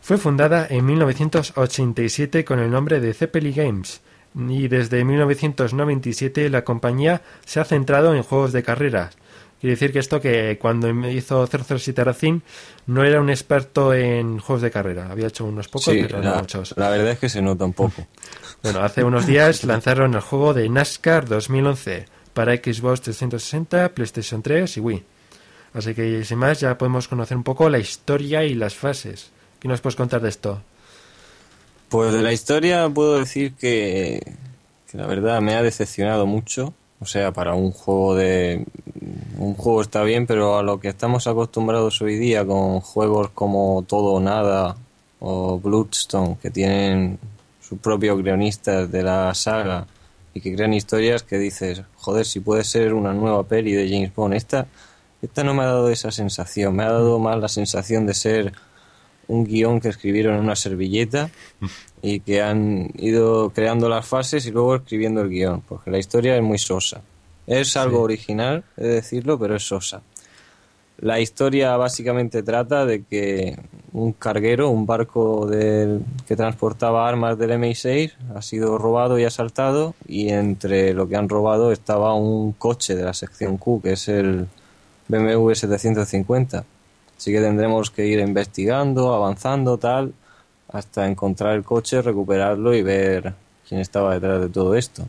[0.00, 4.00] fue fundada en 1987 con el nombre de Zeppeli Games
[4.48, 9.16] y desde 1997 la compañía se ha centrado en juegos de carreras.
[9.62, 12.40] Quiere decir que esto que cuando hizo 007 Racing
[12.88, 16.30] no era un experto en juegos de carrera, había hecho unos pocos, Sí, pero no
[16.32, 16.74] la, muchos.
[16.76, 18.06] la verdad es que se nota un poco.
[18.64, 24.76] Bueno, hace unos días lanzaron el juego de NASCAR 2011 para Xbox 360, PlayStation 3
[24.76, 25.04] y Wii.
[25.74, 29.30] Así que sin más ya podemos conocer un poco la historia y las fases.
[29.60, 30.60] ¿Qué nos puedes contar de esto?
[31.88, 34.20] Pues de la historia puedo decir que,
[34.90, 36.74] que la verdad me ha decepcionado mucho.
[37.02, 38.64] O sea, para un juego de...
[39.36, 43.84] Un juego está bien, pero a lo que estamos acostumbrados hoy día con juegos como
[43.88, 44.76] Todo o Nada
[45.18, 47.18] o Bloodstone, que tienen
[47.60, 49.88] sus propios guionistas de la saga
[50.32, 54.14] y que crean historias que dices, joder, si puede ser una nueva peli de James
[54.14, 54.34] Bond.
[54.34, 54.68] Esta,
[55.20, 58.52] esta no me ha dado esa sensación, me ha dado más la sensación de ser
[59.28, 61.30] un guion que escribieron en una servilleta
[62.02, 66.36] y que han ido creando las fases y luego escribiendo el guion, porque la historia
[66.36, 67.00] es muy sosa.
[67.46, 68.04] Es algo Sí.
[68.04, 70.02] original, he de decirlo, pero es sosa.
[70.98, 73.58] La historia básicamente trata de que
[73.92, 79.94] un carguero, un barco del- que transportaba armas del MI6, ha sido robado y asaltado
[80.06, 84.06] y entre lo que han robado estaba un coche de la sección Q, que es
[84.08, 84.46] el
[85.08, 86.64] BMW 750.
[87.22, 90.12] Así que tendremos que ir investigando, avanzando, tal,
[90.72, 93.32] hasta encontrar el coche, recuperarlo y ver
[93.68, 95.06] quién estaba detrás de todo esto.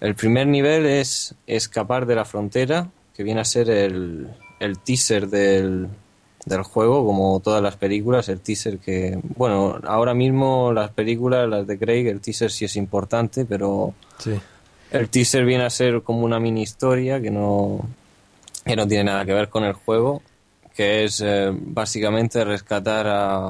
[0.00, 5.28] El primer nivel es escapar de la frontera, que viene a ser el, el teaser
[5.28, 5.86] del,
[6.46, 11.66] del juego, como todas las películas, el teaser que, bueno, ahora mismo las películas, las
[11.66, 14.32] de Craig, el teaser sí es importante, pero Sí.
[14.92, 17.80] el teaser viene a ser como una mini historia que no,
[18.64, 20.22] que no tiene nada que ver con el juego,
[20.74, 23.48] que es eh, básicamente rescatar a,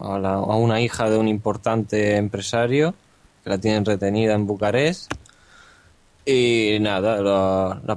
[0.00, 2.94] a, la- una hija de un importante empresario
[3.44, 5.12] que la tienen retenida en Bucarest.
[6.24, 7.96] Y nada, la, la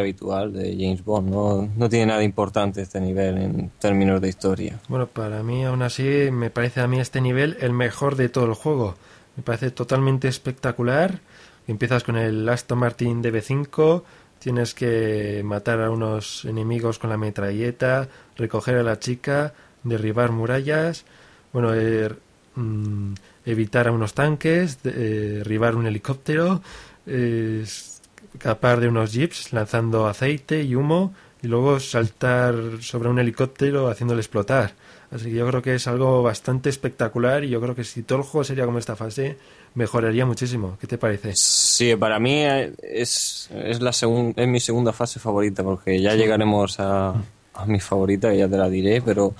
[0.00, 1.30] habitual de James Bond.
[1.30, 4.78] No, no tiene nada importante este nivel en términos de historia.
[4.88, 8.44] Bueno, para mí aún así me parece a mí este nivel el mejor de todo
[8.44, 8.94] el juego.
[9.36, 11.20] Me parece totalmente espectacular.
[11.66, 14.02] Empiezas con el Aston Martin DB5,
[14.46, 18.06] tienes que matar a unos enemigos con la metralleta,
[18.36, 21.04] recoger a la chica, derribar murallas,
[21.52, 22.14] bueno, eh,
[22.54, 26.62] mm, evitar a unos tanques, eh, derribar un helicóptero,
[27.04, 34.20] escapar de unos jeeps lanzando aceite y humo y luego saltar sobre un helicóptero haciéndole
[34.20, 34.74] explotar.
[35.10, 38.18] Así que yo creo que es algo bastante espectacular y yo creo que si todo
[38.18, 39.38] el juego sería como esta fase,
[39.76, 40.76] mejoraría muchísimo.
[40.80, 41.30] ¿Qué te parece?
[41.36, 46.12] Sí, para mí eh, es, es, la segun- es mi segunda fase favorita, porque ya
[46.12, 46.18] Sí.
[46.18, 47.10] llegaremos a,
[47.54, 49.34] a mi favorita, que ya te la diré, pero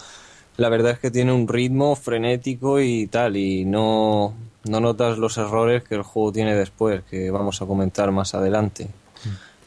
[0.59, 5.37] la verdad es que tiene un ritmo frenético y tal, y no, no notas los
[5.39, 8.89] errores que el juego tiene después, que vamos a comentar más adelante.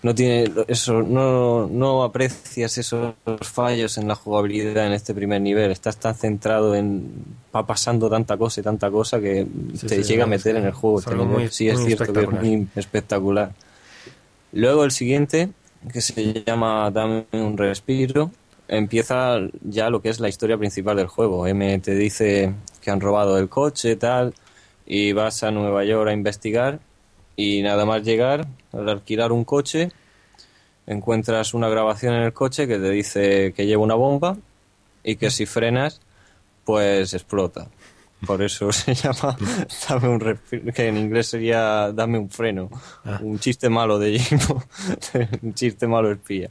[0.01, 5.71] No tiene eso, no, no aprecias esos fallos en la jugabilidad en este primer nivel.
[5.71, 7.11] Estás tan centrado en
[7.53, 10.65] va pasando tanta cosa y tanta cosa que Sí, te sí, llega a meter en
[10.65, 10.99] el juego.
[10.99, 13.51] es este muy- sí, es muy cierto que es muy espectacular.
[14.53, 15.49] Luego el siguiente,
[15.91, 18.31] que se llama Dame un respiro,
[18.69, 21.45] empieza ya lo que es la historia principal del juego.
[21.45, 24.33] M te dice que han robado el coche, tal,
[24.85, 26.79] y vas a Nueva York a investigar
[27.39, 29.93] y nada más llegar, al alquilar un coche,
[30.85, 34.35] encuentras una grabación en el coche que te dice que lleva una bomba
[35.05, 36.01] y que si frenas,
[36.65, 37.69] pues explota.
[38.27, 39.37] Por eso se llama
[39.87, 42.69] dame un respiro, que en inglés sería dame un freno.
[43.05, 43.21] Ah.
[43.23, 44.61] Un chiste malo de Jimbo,
[45.41, 46.49] un chiste malo espía.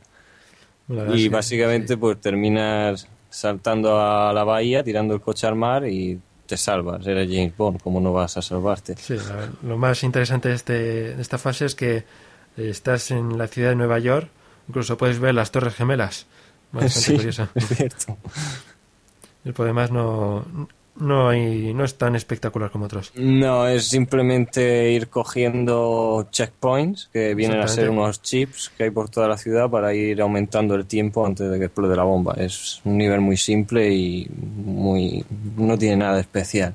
[1.12, 6.18] Y sí, básicamente pues terminas saltando a la bahía, tirando el coche al mar y
[6.48, 7.06] te salvas.
[7.06, 8.96] Eres James Bond, ¿cómo no vas a salvarte?
[8.96, 9.16] Sí,
[9.62, 10.72] lo más interesante de, este,
[11.14, 12.04] de esta fase es que
[12.56, 14.28] estás en la ciudad de Nueva York,
[14.68, 16.26] incluso puedes ver las Torres Gemelas.
[16.72, 17.48] Bastante Sí, curioso.
[17.54, 18.16] es cierto.
[19.44, 20.44] Y por demás no,
[20.99, 23.13] no, hay, no es tan espectacular como otros.
[23.15, 29.09] No, es simplemente ir cogiendo checkpoints, que vienen a ser unos chips que hay por
[29.09, 32.35] toda la ciudad para ir aumentando el tiempo antes de que explote la bomba.
[32.37, 35.25] Es un nivel muy simple y muy
[35.57, 36.75] no tiene nada especial.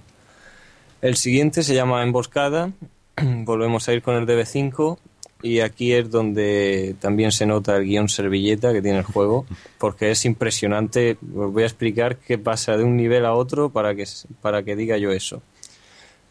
[1.01, 2.71] El siguiente se llama Emboscada.
[3.21, 4.97] Volvemos a ir con el DB5
[5.43, 9.45] Y aquí es donde también se nota el guion servilleta que tiene el juego,
[9.77, 11.17] porque es impresionante.
[11.35, 14.05] Os voy a explicar qué pasa de un nivel a otro para que,
[14.41, 15.41] para que diga yo eso.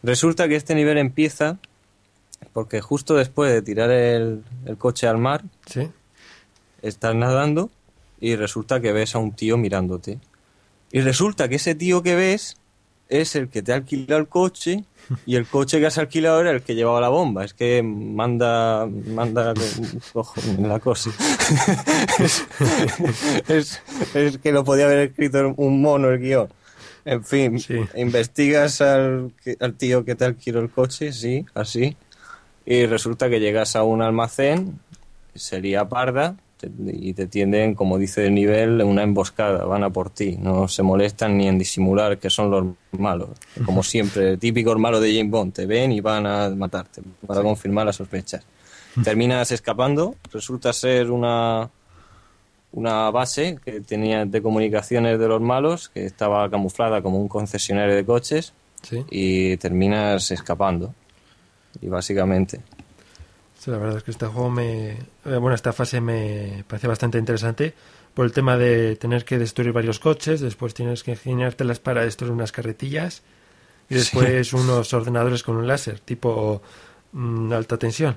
[0.02, 1.58] Resulta que este nivel empieza
[2.54, 5.88] porque justo después de tirar el, el coche al mar, Sí.
[6.82, 7.70] estás nadando
[8.20, 10.18] y resulta que ves a un tío mirándote.
[10.90, 12.56] Y resulta que ese tío que ves
[13.08, 14.84] es el que te ha alquilado el coche
[15.26, 17.44] y el coche que has alquilado era el que llevaba la bomba.
[17.44, 19.52] Es que manda, manda
[20.14, 21.10] ojo, en la cosa.
[22.18, 22.44] es,
[23.48, 23.82] es-
[24.14, 26.48] es que lo podía haber escrito un mono el guion.
[27.04, 27.60] En fin,
[27.96, 29.32] investigas al
[29.76, 31.96] tío que te alquiló el coche, sí, así.
[32.64, 34.78] Y resulta que llegas a un almacén,
[35.34, 36.36] sería parda,
[36.68, 40.68] te- y te tienden, como dice el nivel, una emboscada, van a por ti, no
[40.68, 43.30] se molestan ni en disimular que son los malos.
[43.64, 47.86] Como siempre, típicos malos de James Bond, te ven y van a matarte para confirmar
[47.86, 48.44] las sospechas.
[49.04, 51.70] Terminas escapando, resulta ser una,
[52.72, 57.94] una base que tenía de comunicaciones de los malos, que estaba camuflada como un concesionario
[57.94, 58.52] de coches,
[58.82, 59.04] Sí.
[59.10, 60.92] y terminas escapando.
[61.80, 62.60] Y básicamente.
[63.62, 64.90] Sí, la verdad es que este juego me.
[64.90, 67.74] eh, Bueno, esta fase me parece bastante interesante
[68.12, 72.32] por el tema de tener que destruir varios coches, después tienes que ingeniártelas para destruir
[72.32, 73.22] unas carretillas
[73.88, 76.60] y después unos ordenadores con un láser, tipo
[77.12, 78.16] mm, alta tensión.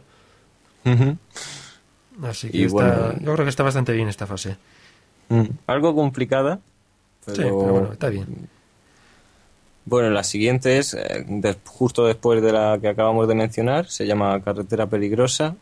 [2.24, 4.58] Así que Y está- bueno- yo creo que está bastante bien esta fase.
[5.30, 6.60] Mm, Algo complicada.
[7.28, 8.50] Sí, pero bueno, está bien.
[9.86, 14.06] Bueno, la siguiente es eh, de- justo después de la que acabamos de mencionar, se
[14.08, 15.56] llama Carretera Peligrosa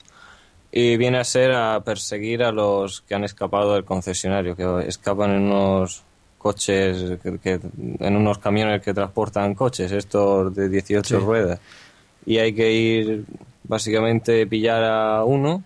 [0.71, 5.31] y viene a ser a perseguir a los que han escapado del concesionario, que escapan
[5.31, 6.03] en unos
[6.37, 7.59] coches, que, que-
[7.99, 11.25] en unos camiones que transportan coches, estos de 18 Sí.
[11.25, 11.59] ruedas.
[12.25, 13.25] Y hay que ir,
[13.65, 15.63] básicamente, pillar a uno,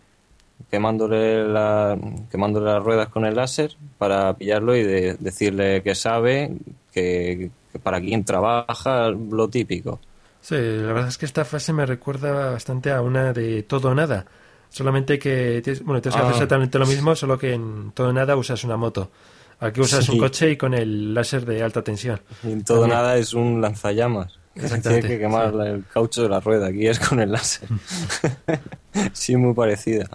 [0.71, 1.97] quemándole, la,
[2.31, 6.51] quemándole las ruedas con el láser para pillarlo y de- decirle que sabe,
[6.91, 9.99] que, que para quién trabaja, lo típico.
[10.41, 13.95] Sí, la verdad es que esta fase me recuerda bastante a una de todo o
[13.95, 14.25] nada.
[14.69, 16.35] Solamente que tienes, bueno, tienes que hacer Ah.
[16.35, 19.11] exactamente lo mismo, solo que en todo o nada usas una moto.
[19.59, 20.11] Aquí usas Sí.
[20.11, 22.21] un coche y con el láser de alta tensión.
[22.43, 22.97] Y en todo También.
[22.99, 24.37] nada es un lanzallamas.
[24.53, 25.59] que se Tiene Exactamente, que quemar sí.
[25.59, 26.67] el caucho de la rueda.
[26.67, 27.67] Aquí es con el láser.
[29.13, 30.05] sí, muy parecida.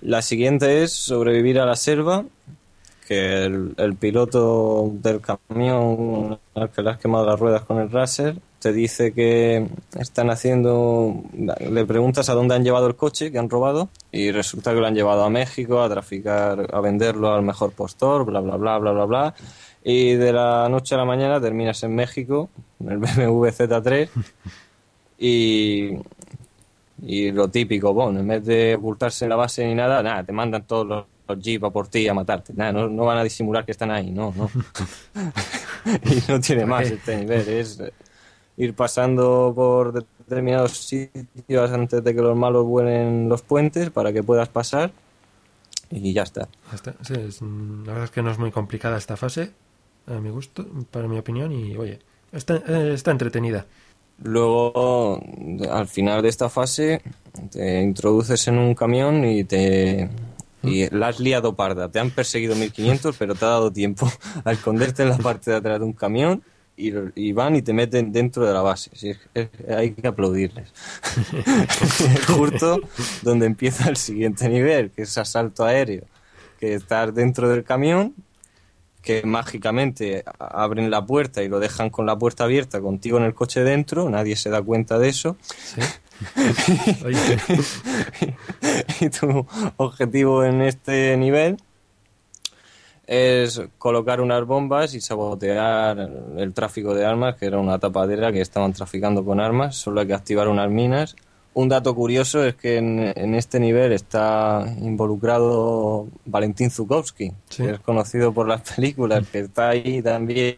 [0.00, 2.24] La siguiente es sobrevivir a la selva,
[3.12, 8.72] el, piloto del camión al que le has quemado las ruedas con el láser te
[8.72, 9.66] dice que
[9.98, 11.20] están haciendo...
[11.68, 14.86] Le preguntas a dónde han llevado el coche que han robado y resulta que lo
[14.86, 18.92] han llevado a México a traficar, a venderlo al mejor postor, bla, bla, bla, bla,
[18.92, 19.34] bla, bla.
[19.82, 24.08] Y de la noche a la mañana terminas en México, en el BMW Z3,
[25.18, 25.90] y,
[27.02, 30.32] y lo típico, bueno, en vez de ocultarse en la base ni nada, nada, te
[30.32, 31.04] mandan todos los,
[31.34, 32.52] los jeeps a por ti a matarte.
[32.54, 34.50] Nada, no, no van a disimular que están ahí, no, no.
[36.04, 37.82] y no tiene más este nivel, es
[38.56, 44.22] ir pasando por determinados sitios antes de que los malos vuelen los puentes para que
[44.22, 44.92] puedas pasar
[45.90, 46.48] y ya está.
[46.70, 46.94] Ya está.
[47.02, 49.52] Sí, es, mm, la verdad es que no es muy complicada esta fase,
[50.06, 51.98] a mi gusto, para mi opinión, y oye,
[52.32, 53.66] está, eh, está entretenida.
[54.22, 55.20] Luego,
[55.70, 57.02] al final de esta fase,
[57.50, 60.08] te introduces en un camión y te
[60.62, 61.90] y la has liado parda.
[61.90, 64.10] Te han perseguido 1500, pero te ha dado tiempo
[64.44, 66.42] a esconderte en la parte de atrás de un camión
[66.76, 68.90] y, y van y te meten dentro de la base.
[68.94, 70.72] Sí, es- es- hay que aplaudirles.
[71.46, 72.80] es justo
[73.22, 76.04] donde empieza el siguiente nivel, que es asalto aéreo.
[76.58, 78.14] Que estás dentro del camión,
[79.02, 83.34] que mágicamente abren la puerta y lo dejan con la puerta abierta contigo en el
[83.34, 85.36] coche dentro, nadie se da cuenta de eso.
[89.00, 89.46] y tu
[89.76, 91.56] objetivo en este nivel
[93.06, 95.98] es colocar unas bombas y sabotear
[96.36, 100.06] el tráfico de armas, que era una tapadera que estaban traficando con armas, solo hay
[100.06, 101.16] que activar unas minas.
[101.54, 107.64] Un dato curioso es que en, en este nivel está involucrado Valentín Zukovsky, Sí.
[107.64, 110.56] que es conocido por las películas, que está ahí también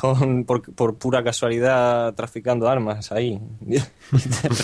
[0.00, 3.38] con, por, por pura casualidad traficando armas ahí.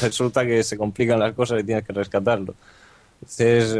[0.02, 2.54] Resulta que se complican las cosas y tienes que rescatarlo.
[3.20, 3.78] Entonces,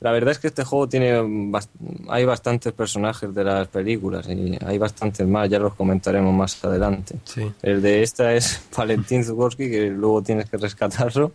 [0.00, 1.70] la verdad es que este juego tiene bast-
[2.08, 7.16] hay bastantes personajes de las películas y hay bastantes más, ya los comentaremos más adelante.
[7.24, 7.50] Sí.
[7.62, 11.32] El de esta es Valentín Zukovsky, que luego tienes que rescatarlo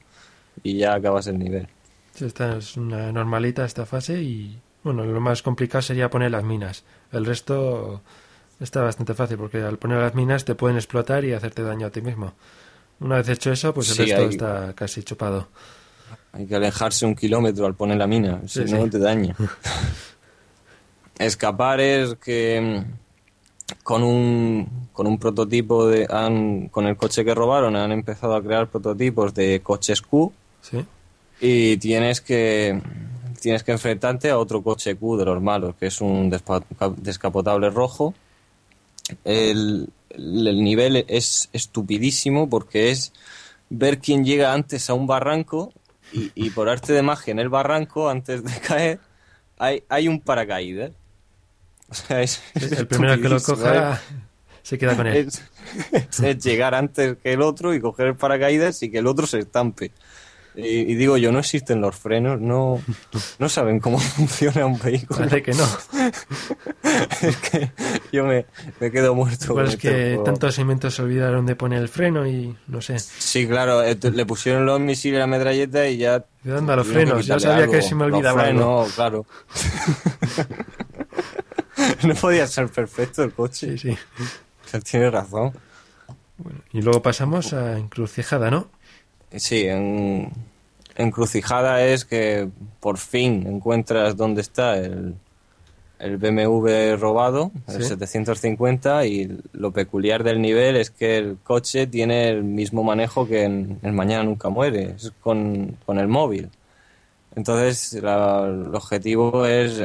[0.63, 1.67] y ya acabas el nivel.
[2.19, 6.83] Esta es una normalita esta fase y bueno, lo más complicado sería poner las minas.
[7.11, 8.01] El resto
[8.59, 11.89] está bastante fácil porque al poner las minas te pueden explotar y hacerte daño a
[11.91, 12.33] ti mismo.
[12.99, 15.47] Una vez hecho eso, pues el Sí, resto hay- está casi chupado.
[16.33, 18.89] Hay que alejarse un kilómetro al poner la mina, si no sí.
[18.89, 19.35] te daña.
[21.19, 26.07] Escapar es que mm, con un, con un prototipo de...
[26.09, 30.31] Han, con el coche que robaron han empezado a crear prototipos de coches Q
[31.39, 32.81] y tienes que
[33.39, 36.31] tienes que enfrentarte a otro coche Q de los malos, que es un
[36.97, 38.13] descapotable rojo.
[39.23, 43.13] El, el nivel es estupidísimo porque es
[43.69, 45.73] ver quién llega antes a un barranco
[46.11, 48.99] y, y por arte de magia en el barranco, antes de caer,
[49.57, 50.91] hay, hay un paracaídas.
[51.89, 53.97] O sea, es, es El primero que lo estupidísimo, coja ¿eh?
[54.61, 55.27] se queda con él.
[55.27, 59.25] Es, es llegar antes que el otro y coger el paracaídas y que el otro
[59.25, 59.91] se estampe.
[60.57, 62.81] Y, y digo yo, no existen los frenos, no,
[63.37, 65.19] no saben cómo funciona un vehículo.
[65.19, 65.63] Parece que no.
[67.21, 67.71] es que
[68.11, 68.47] yo me,
[68.79, 69.53] me quedo muerto.
[69.53, 70.23] Con es que juego.
[70.23, 72.97] tantos inventos se olvidaron de poner el freno y no sé.
[72.97, 76.25] Sí, claro, eh, le pusieron los misiles a la metralleta y ya...
[76.43, 77.87] Anda, los tuvieron que frenos, ya quitarle sabía que algo.
[77.87, 79.25] se me Los olvidaba frenos, claro.
[82.03, 83.77] no podía ser perfecto el coche.
[83.77, 84.79] Sí, sí.
[84.89, 85.53] Tienes razón.
[86.73, 88.69] Y luego pasamos a encrucijada, ¿no?
[89.35, 90.31] Sí, en
[90.95, 92.49] encrucijada es que
[92.79, 95.13] por fin encuentras dónde está el,
[95.99, 97.89] el BMW robado, el Sí.
[97.89, 103.43] 750, y lo peculiar del nivel es que el coche tiene el mismo manejo que
[103.43, 106.49] en El Mañana Nunca Muere, es con, con el móvil.
[107.35, 109.81] Entonces, la- el objetivo es,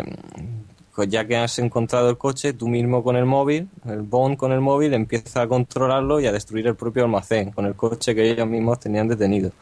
[0.95, 4.53] pues ya que has encontrado el coche, tú mismo con el móvil, el Bond con
[4.53, 8.31] el móvil, empieza a controlarlo y a destruir el propio almacén con el coche que
[8.31, 9.53] ellos mismos tenían detenido.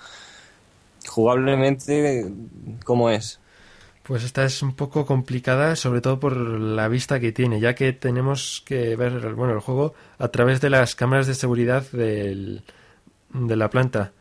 [1.06, 2.26] Jugablemente,
[2.84, 3.40] ¿cómo es?
[4.02, 7.92] Pues esta es un poco complicada, sobre todo por la vista que tiene, ya que
[7.92, 12.62] tenemos que ver bueno, el juego a través de las cámaras de seguridad del-
[13.32, 14.12] de la planta.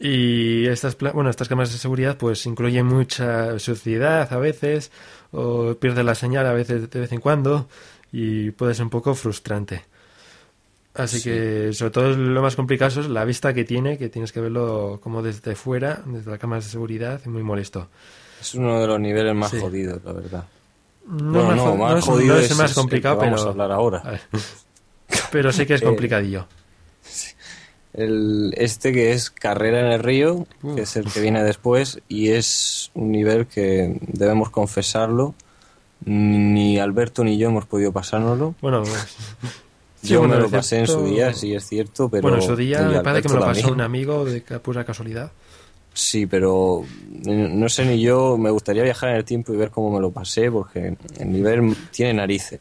[0.00, 4.90] Y estas, bueno, estas cámaras de seguridad pues incluyen mucha suciedad a veces,
[5.32, 7.68] o pierde la señal a veces de vez en cuando,
[8.12, 9.84] y puede ser un poco frustrante.
[10.94, 11.24] Así Sí.
[11.30, 15.00] que sobre todo lo más complicado es la vista que tiene, que tienes que verlo
[15.02, 17.88] como desde fuera, desde las cámaras de seguridad, y muy molesto.
[18.40, 19.58] Es uno de los niveles más Sí.
[19.60, 20.44] jodidos, la verdad.
[21.06, 22.80] No, Bueno, más no, más no es, jodido no es es- el más es el
[22.80, 24.00] complicado, que vamos pero a hablar ahora.
[24.02, 24.20] ver.
[25.32, 26.46] Pero sí que es Eh, complicadillo.
[27.94, 32.30] El, este que es Carrera en el Río, que es el que viene después, y
[32.30, 35.34] es un nivel que debemos confesarlo.
[36.06, 38.54] Ni Alberto ni yo hemos podido pasárnoslo.
[38.60, 38.92] Bueno, pues,
[40.02, 42.22] sí, yo bueno, me lo pasé en su cierto- día, sí es cierto, pero.
[42.22, 43.84] bueno, en su día me parece que me lo pasó un también.
[43.86, 45.30] amigo de pura casualidad.
[45.94, 46.82] Sí, pero
[47.24, 50.10] no sé ni yo, me gustaría viajar en el tiempo y ver cómo me lo
[50.10, 52.60] pasé, porque el nivel tiene narices.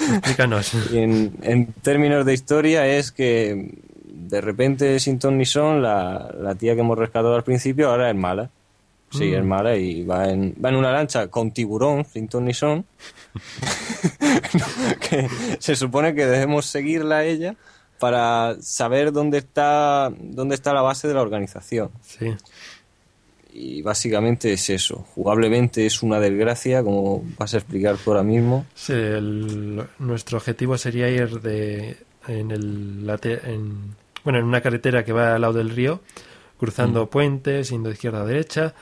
[0.00, 0.72] Explícanos.
[0.92, 3.78] Y en, en términos de historia es que
[4.28, 8.10] de repente sin ton ni son, la, la tía que hemos rescatado al principio ahora
[8.10, 8.50] es mala.
[9.10, 9.34] Sí, Mm.
[9.34, 12.84] es mala y va en, va en una lancha con tiburón, sin ton ni son.
[15.10, 17.54] que se supone que debemos seguirla a ella
[17.98, 21.90] para saber dónde está, dónde está la base de la organización.
[22.02, 22.34] Sí.
[23.54, 25.04] Y básicamente es eso.
[25.14, 28.64] Jugablemente es una desgracia, como vas a explicar tú ahora mismo.
[28.74, 31.96] Sí, el- nuestro objetivo sería ir de
[32.28, 33.94] en el late- en,
[34.24, 36.00] bueno, en una carretera que va al lado del río,
[36.58, 38.74] cruzando puentes, yendo de izquierda a derecha.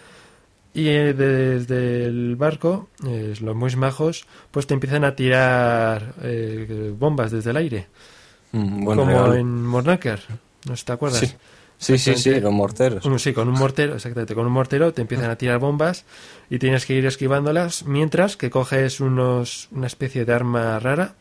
[0.73, 6.95] Y eh, desde el barco, eh, los muy majos, pues te empiezan a tirar eh,
[6.97, 7.87] bombas desde el aire.
[8.53, 9.35] Mm, como regalo.
[9.35, 10.21] en Mornacker,
[10.69, 11.21] ¿no te acuerdas?
[11.21, 11.35] Sí.
[11.79, 13.05] Sí, sí, los morteros.
[13.07, 16.05] Un- Sí, con un mortero, exactamente, con un mortero te empiezan a tirar bombas
[16.51, 21.15] y tienes que ir esquivándolas mientras que coges unos una especie de arma rara.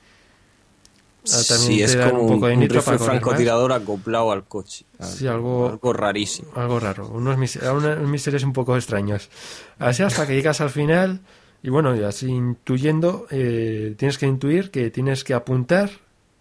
[1.33, 4.85] Ah, también Sí, es como un poco de un francotirador acoplado al coche.
[4.99, 6.51] Sí, algo, algo rarísimo.
[6.55, 9.29] Algo raro, unos, mis- unos misterios un poco extraños.
[9.77, 11.21] Así hasta que llegas al final
[11.61, 15.89] y bueno, y así intuyendo, eh, tienes que intuir que tienes que apuntar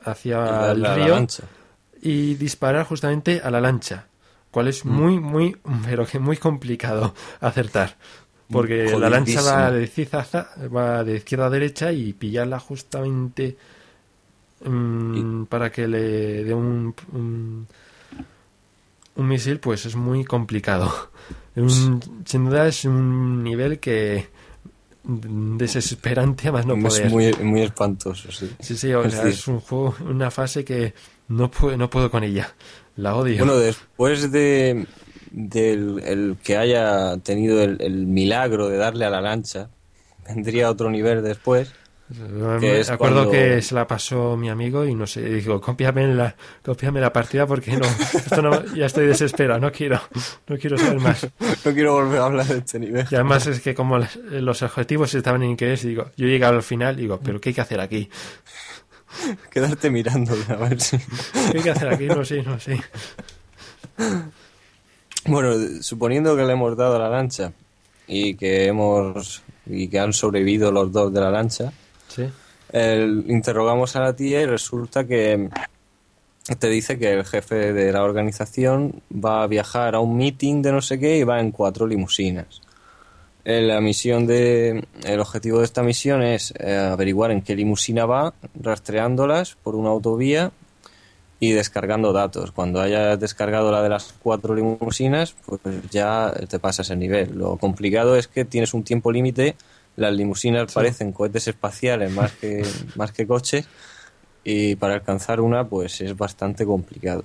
[0.02, 1.42] hacia darle el la río lancha.
[2.00, 4.06] y disparar justamente a la lancha,
[4.50, 4.88] cual es Mm.
[4.90, 7.96] muy, muy, pero que muy complicado acertar.
[8.50, 13.58] Porque la lancha va de, cizaza, va de izquierda a derecha y pillarla justamente
[14.64, 17.66] mm, para que le dé un, un,
[19.16, 20.92] un misil, pues es muy complicado.
[21.56, 24.28] Un- sin duda es un nivel que
[25.02, 27.10] desesperante más no es poder.
[27.10, 28.48] muy, muy espantoso, sí.
[28.60, 30.94] Sí, sí, o Es sea, es un juego, una fase que
[31.28, 32.54] no puedo, no puedo con ella.
[32.96, 33.38] La odio.
[33.38, 34.86] Bueno, después de
[35.30, 39.70] del el que haya tenido el, el milagro de darle a la lancha,
[40.28, 41.74] vendría otro nivel después,
[42.10, 46.34] Me acuerdo cuando- que se la pasó mi amigo y no sé, digo, cópiame la,
[46.64, 47.84] cópiame la partida porque no,
[48.14, 50.00] esto no, ya estoy desesperado, no quiero,
[50.46, 51.26] no quiero saber más.
[51.64, 53.06] No quiero volver a hablar de este nivel.
[53.10, 53.98] Y además es que como
[54.30, 57.54] los objetivos estaban en inglés, digo, yo he llegado al final, digo, pero ¿qué hay
[57.54, 58.08] que hacer aquí?
[59.50, 60.96] Quedarte mirando a ver si...
[61.52, 62.06] ¿Qué hay que hacer aquí?
[62.06, 62.80] No sé, no sé.
[65.26, 65.52] Bueno,
[65.82, 67.52] suponiendo que le hemos dado la lancha
[68.06, 71.72] y que hemos y que han sobrevivido los dos de la lancha,
[72.08, 72.28] Sí.
[72.72, 75.48] el- interrogamos a la tía y resulta que
[76.58, 80.72] te dice que el jefe de la organización va a viajar a un meeting de
[80.72, 82.60] no sé qué y va en cuatro limusinas.
[83.44, 88.04] Eh, La misión de el objetivo de esta misión es eh, averiguar en qué limusina
[88.06, 90.50] va, rastreándolas por una autovía
[91.40, 92.50] y descargando datos.
[92.52, 97.38] Cuando hayas descargado la de las cuatro limusinas, pues ya te pasas el nivel.
[97.38, 99.54] Lo complicado es que tienes un tiempo límite,
[99.98, 103.66] las limusinas parecen cohetes espaciales más que, más que coches,
[104.44, 107.24] y para alcanzar una, pues es bastante complicado.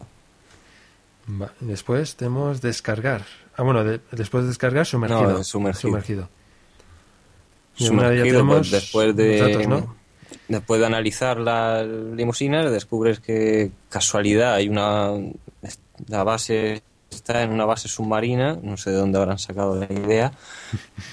[1.61, 3.25] Después tenemos descargar.
[3.55, 5.29] Ah, bueno, de- después de descargar, sumergido.
[5.37, 6.29] No, sumergido.
[7.77, 9.95] Ya Sumergido, pues, después de datos, ¿no?
[10.47, 15.11] después de analizar las limusinas descubres que casualidad hay una
[16.07, 16.81] la base
[17.15, 20.33] está en una base submarina no sé de dónde habrán sacado la idea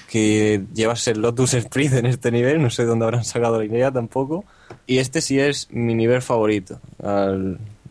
[0.09, 3.65] que llevas el Lotus Sprint en este nivel no sé de dónde habrán sacado la
[3.65, 4.45] idea tampoco.
[4.87, 6.79] Y este sí es mi nivel favorito.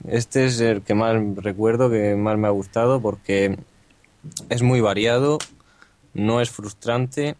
[0.08, 3.58] Este es el que más recuerdo que más me ha gustado porque
[4.48, 5.38] es muy variado
[6.14, 7.36] no es frustrante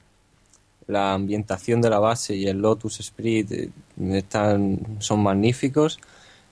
[0.87, 3.71] la ambientación de la base y el Lotus Spirit eh,
[4.13, 6.01] están, son magníficos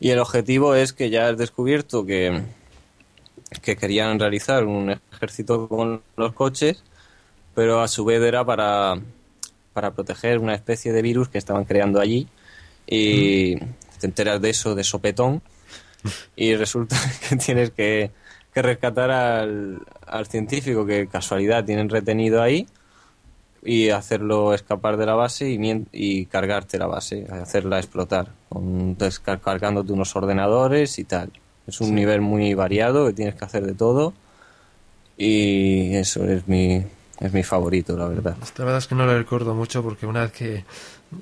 [0.01, 2.43] y el objetivo es que ya has descubierto que,
[3.63, 6.83] que querían realizar un ejército con los coches
[7.55, 8.95] pero a su vez era para,
[9.73, 12.29] para proteger una especie de virus que estaban creando allí
[12.87, 13.57] y
[14.01, 15.43] te enteras de eso de sopetón
[16.37, 16.97] y resulta
[17.29, 18.11] que tienes que,
[18.55, 22.67] que rescatar al, al científico que casualidad tienen retenido ahí
[23.65, 29.41] y hacerlo escapar de la base y, y cargarte la base, hacerla explotar, con, descar-
[29.41, 31.33] cargándote unos ordenadores y tal.
[31.69, 31.93] Es un Sí.
[31.93, 34.15] nivel muy variado que tienes que hacer de todo
[35.17, 36.83] y eso es mi,
[37.21, 38.37] es mi favorito, la verdad.
[38.57, 40.65] La verdad es que no lo recuerdo mucho porque una vez que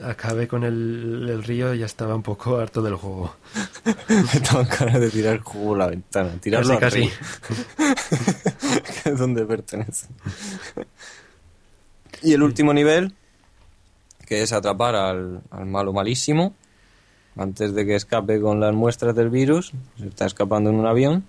[0.03, 3.35] acabé con el, el río ya estaba un poco harto del juego.
[4.09, 7.11] Me daban ganas de tirar el juego a la ventana, tirarlo Casi, al río.
[9.03, 10.07] que es donde pertenece.
[12.23, 13.15] Y el último nivel,
[14.27, 16.55] que es atrapar al, al malo malísimo,
[17.37, 21.25] antes de que escape con las muestras del virus, se está escapando en un avión,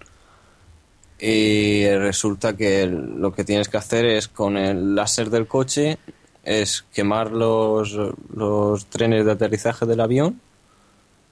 [1.20, 5.98] y resulta que lo que tienes que hacer es con el láser del coche,
[6.44, 7.98] es quemar los,
[8.34, 10.40] los trenes de aterrizaje del avión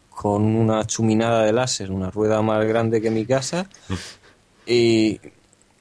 [0.10, 3.70] con una chuminada de láser, una rueda más grande que mi casa,
[4.66, 5.20] y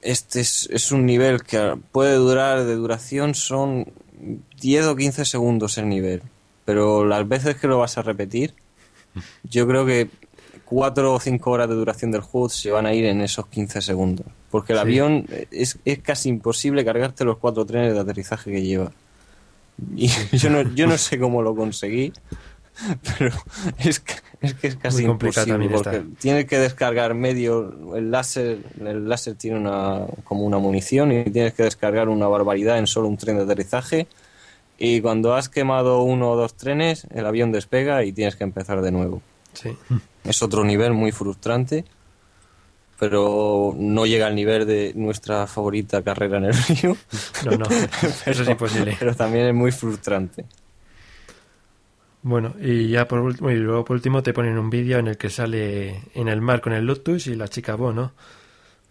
[0.01, 3.87] este es, es un nivel que puede durar, de duración son
[4.61, 6.21] 10 o 15 segundos el nivel.
[6.65, 8.53] Pero las veces que lo vas a repetir,
[9.43, 10.09] yo creo que
[10.65, 13.81] 4 o 5 horas de duración del juego se van a ir en esos 15
[13.81, 14.25] segundos.
[14.49, 14.81] Porque el Sí.
[14.81, 18.91] avión es, es casi imposible cargarte los cuatro trenes de aterrizaje que lleva.
[19.95, 20.07] Y
[20.37, 22.13] yo no, yo no sé cómo lo conseguí,
[23.17, 23.31] pero
[23.79, 25.69] es que es, que es casi imposible.
[25.69, 26.03] Porque está.
[26.19, 31.53] tienes que descargar medio el láser el láser tiene una como una munición y tienes
[31.53, 34.07] que descargar una barbaridad en solo un tren de aterrizaje
[34.77, 38.81] y cuando has quemado uno o dos trenes el avión despega y tienes que empezar
[38.81, 39.21] de nuevo
[39.53, 39.75] Sí.
[40.25, 41.85] es otro nivel muy frustrante
[42.99, 46.95] pero no llega al nivel de nuestra favorita carrera en el río
[47.45, 47.65] No, no,
[48.25, 48.95] eso es imposible.
[48.99, 50.45] pero también es muy frustrante
[52.21, 55.17] Bueno, y ya por último, y luego por último te ponen un vídeo en el
[55.17, 58.13] que sale en el mar con el Lotus y la chica Bo, ¿no?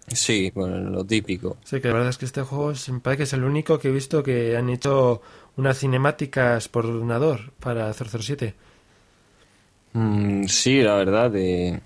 [0.06, 3.16] sí bueno lo típico Sí, que la verdad es que este juego es- me parece
[3.18, 5.22] que es el único que he visto que han hecho
[5.56, 8.54] unas cinemáticas por ordenador para 007.
[9.92, 11.80] Mm, sí la verdad de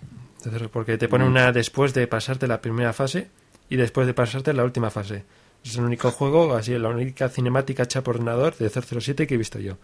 [0.45, 1.29] Entonces, porque te pone Mm.
[1.29, 3.29] una después de pasarte la primera fase
[3.69, 5.25] y después de pasarte la última fase.
[5.65, 9.39] Es el único juego, así, la única cinemática hecha por ordenador de 007 que he
[9.39, 9.75] visto yo.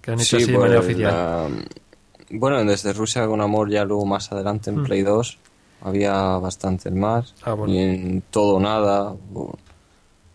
[0.00, 1.12] Que han hecho Sí, así de pues, manera oficial.
[1.12, 1.48] la-
[2.32, 4.84] Bueno, desde Rusia con Amor ya luego más adelante en Mm.
[4.84, 5.38] Play 2
[5.82, 7.34] había bastantes más.
[7.42, 7.72] Ah, bueno.
[7.74, 9.14] Y en Todo Nada.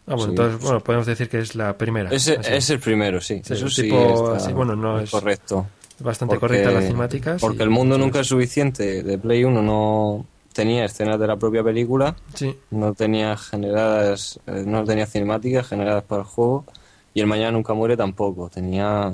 [0.08, 0.30] Ah, bueno, sí.
[0.32, 2.10] entonces, bueno, podemos decir que es la primera.
[2.12, 3.42] Es el primero, sí.
[3.48, 5.66] Eso sí tipo está así, bueno, no es correcto.
[6.00, 7.42] bastante Porque- correcta las cinemáticas.
[7.42, 9.02] Porque y- el mundo nunca es suficiente.
[9.04, 12.16] De Play 1 no tenía escenas de la propia película.
[12.34, 12.56] Sí.
[12.72, 16.66] No tenía generadas, eh, no tenía cinemáticas generadas para el juego.
[17.14, 18.50] Y el Mañana Nunca Muere tampoco.
[18.50, 19.14] Tenía,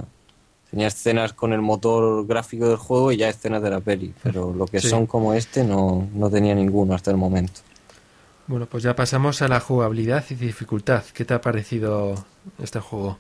[0.72, 4.54] Tenía escenas con el motor gráfico del juego y ya escenas de la peli, pero
[4.54, 4.88] lo que Sí.
[4.88, 7.60] son como este no, no tenía ninguno hasta el momento.
[8.52, 11.06] Bueno, pues ya pasamos a la jugabilidad y dificultad.
[11.14, 12.26] ¿Qué te ha parecido
[12.62, 13.18] este juego?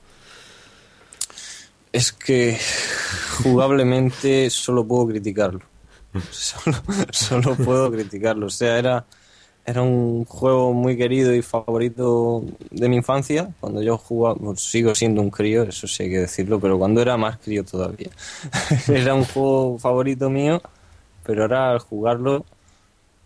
[1.93, 2.59] Es que
[3.41, 5.61] jugablemente solo puedo criticarlo.
[7.11, 8.47] Solo, puedo criticarlo.
[8.47, 9.05] O sea, era,
[9.65, 13.53] era un juego muy querido y favorito de mi infancia.
[13.61, 17.15] Cuando yo jugaba, sigo siendo un crío, eso sí hay que decirlo, pero cuando era
[17.15, 18.09] más crío todavía.
[18.89, 20.61] era un juego favorito mío,
[21.23, 22.45] pero ahora al jugarlo,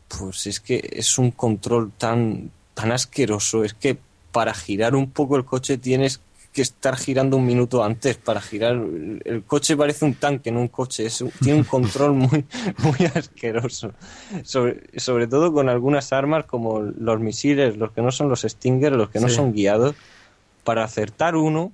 [0.07, 3.63] pues es que es un control tan, tan asqueroso.
[3.63, 3.97] Es que
[4.31, 6.21] para girar un poco el coche tienes
[6.53, 8.75] que estar girando un minuto antes para girar.
[9.25, 11.05] El coche parece un tanque, no un coche.
[11.05, 12.45] Es un- tiene un control muy,
[12.77, 13.91] muy asqueroso.
[14.43, 18.93] Sobre, sobre todo con algunas armas como los misiles, los que no son los Stinger,
[18.93, 19.35] los que no Sí.
[19.35, 19.95] son guiados.
[20.63, 21.71] Para acertar uno,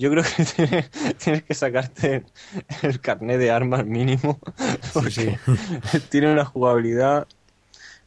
[0.00, 2.24] yo creo que tienes, tienes que sacarte
[2.82, 4.40] el carnet de armas mínimo.
[4.94, 5.38] Porque
[6.08, 7.26] tiene una jugabilidad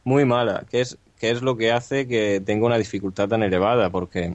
[0.02, 3.90] muy mala, que es, que es lo que hace que tenga una dificultad tan elevada,
[3.90, 4.34] porque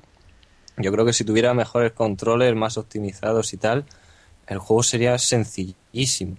[0.78, 3.84] yo creo que si tuviera mejores controles, más optimizados y tal,
[4.48, 6.38] el juego sería sencillísimo.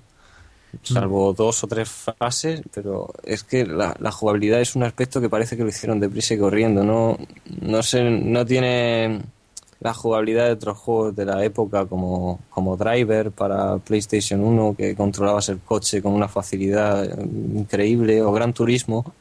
[0.82, 5.28] Salvo dos o tres fases, pero es que la, la jugabilidad es un aspecto que
[5.28, 6.82] parece que lo hicieron deprisa y corriendo.
[6.82, 7.18] No,
[7.60, 9.20] no, sé, no tiene
[9.80, 14.94] la jugabilidad de otros juegos de la época como, como Driver para PlayStation 1, que
[14.94, 17.14] controlabas el coche con una facilidad eh,
[17.54, 19.12] increíble, o Gran Turismo.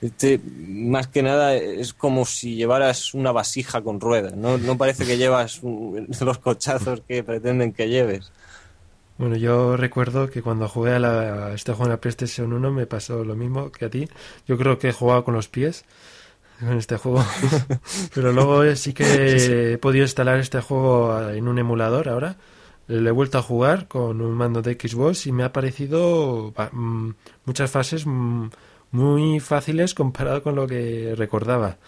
[0.00, 0.38] Este,
[0.68, 4.36] más que nada, es como si llevaras una vasija con ruedas.
[4.36, 8.30] No, no parece que llevas un- los cochazos que pretenden que lleves.
[9.18, 12.70] Bueno, yo recuerdo que cuando jugué a, la, a este juego en la PlayStation 1
[12.70, 14.08] me pasó lo mismo que a ti.
[14.46, 15.84] Yo creo que he jugado con los pies
[16.60, 17.24] en este juego.
[18.14, 22.36] Pero luego sí que he podido instalar este juego en un emulador ahora.
[22.86, 27.10] Le he vuelto a jugar con un mando de Xbox y me ha parecido mm,
[27.46, 28.48] muchas fases mm,
[28.90, 31.78] muy fáciles comparado con lo que recordaba.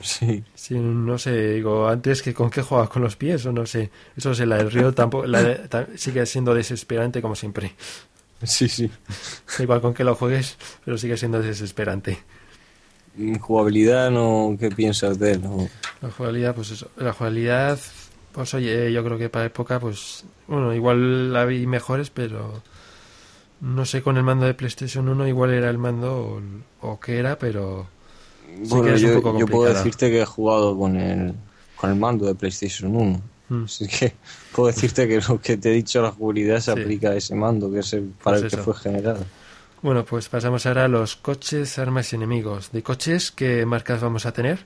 [0.00, 0.42] Sí.
[0.54, 3.90] Sí, no sé, digo, antes que con qué jugaba con los pies o no sé.
[4.16, 7.74] Eso sí, la del río tampoco, la ta- sigue siendo desesperante como siempre.
[8.42, 8.90] Sí, sí.
[9.60, 12.18] Igual con que lo juegues, pero sigue siendo desesperante.
[13.40, 15.42] Jugabilidad, no, ¿qué piensas de él?
[15.42, 15.68] No.
[16.02, 17.78] La jugabilidad, pues eso, la jugabilidad,
[18.32, 22.60] pues oye, yo creo que para época, pues, bueno, igual la vi mejores, pero
[23.60, 26.12] no sé, con el mando de PlayStation 1 igual era el mando
[26.82, 27.86] o, o qué era, pero
[28.48, 31.34] sí Bueno, que es yo, un poco yo puedo decirte que he jugado con el,
[31.76, 33.22] con el mando de PlayStation 1.
[33.50, 33.64] Mm.
[33.64, 34.12] Así que
[34.54, 36.80] puedo decirte que lo que te he dicho, la jugabilidad se Sí.
[36.80, 39.24] aplica a ese mando, que es el, para Pues el que fue generado.
[39.84, 42.72] Bueno, pues pasamos ahora a los coches, armas y enemigos.
[42.72, 44.60] De coches, ¿qué marcas vamos a tener?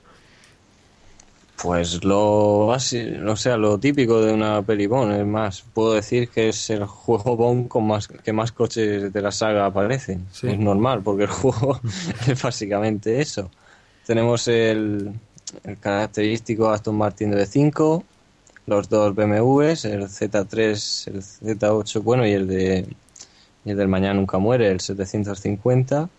[1.61, 6.47] Pues lo o sea, lo típico de una peli Bond, es más, puedo decir que
[6.47, 10.25] es el juego Bond con más que más coches de la saga aparecen.
[10.31, 10.47] Sí.
[10.47, 11.81] Es normal, porque el juego
[12.25, 13.51] es básicamente eso.
[14.05, 15.11] Tenemos el,
[15.65, 18.03] el característico Aston Martin D5,
[18.67, 22.87] los dos BMWs, el Z3, el Z8, bueno, y el de
[23.65, 26.09] y el del Mañana Nunca Muere, el 750,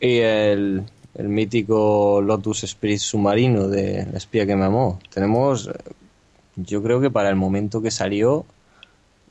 [0.00, 0.82] y el,
[1.14, 4.98] el mítico Lotus Spirit submarino de El espía que me amó.
[5.12, 5.70] Tenemos,
[6.56, 8.44] yo creo que para el momento que salió,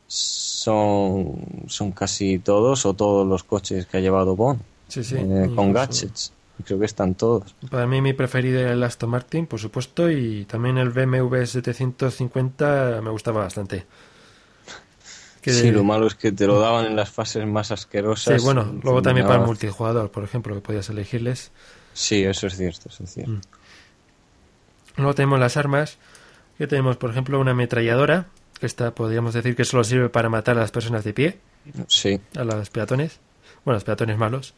[0.07, 1.35] son,
[1.67, 5.15] son casi todos o todos los coches que ha llevado Bond, Sí, sí.
[5.17, 6.33] eh, con gadgets.
[6.65, 7.55] Creo que están todos.
[7.71, 12.99] Para mí mi preferido era el Aston Martin, por supuesto, y también el BMW 750
[13.01, 13.85] me gustaba bastante.
[15.41, 18.39] Que- Sí, lo malo es que te lo daban en las fases más asquerosas.
[18.39, 21.51] Sí, bueno, luego también para el multijugador, por ejemplo, que podías elegirles.
[21.93, 23.31] Sí, eso es cierto, eso es cierto.
[23.31, 23.41] Mm.
[24.97, 25.97] Luego tenemos las armas,
[26.57, 28.27] que tenemos, por ejemplo, una ametralladora,
[28.59, 31.39] que esta podríamos decir que solo sirve para matar a las personas de pie,
[31.87, 32.19] Sí.
[32.37, 33.19] a los peatones,
[33.65, 34.53] bueno, a los peatones malos.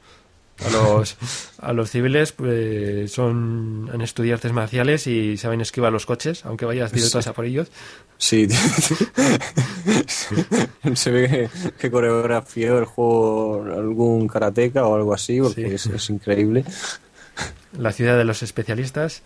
[0.66, 1.18] A los,
[1.60, 6.66] a los civiles pues, son han estudiado artes marciales y saben esquivar los coches, aunque
[6.66, 7.30] vayas directo Sí.
[7.30, 7.70] a por ellos.
[8.18, 8.48] Sí,
[10.94, 15.76] se ve que, que coreografió el juego algún karateca o algo así, porque Sí.
[15.76, 16.64] es, es increíble.
[17.78, 19.24] la ciudad de los especialistas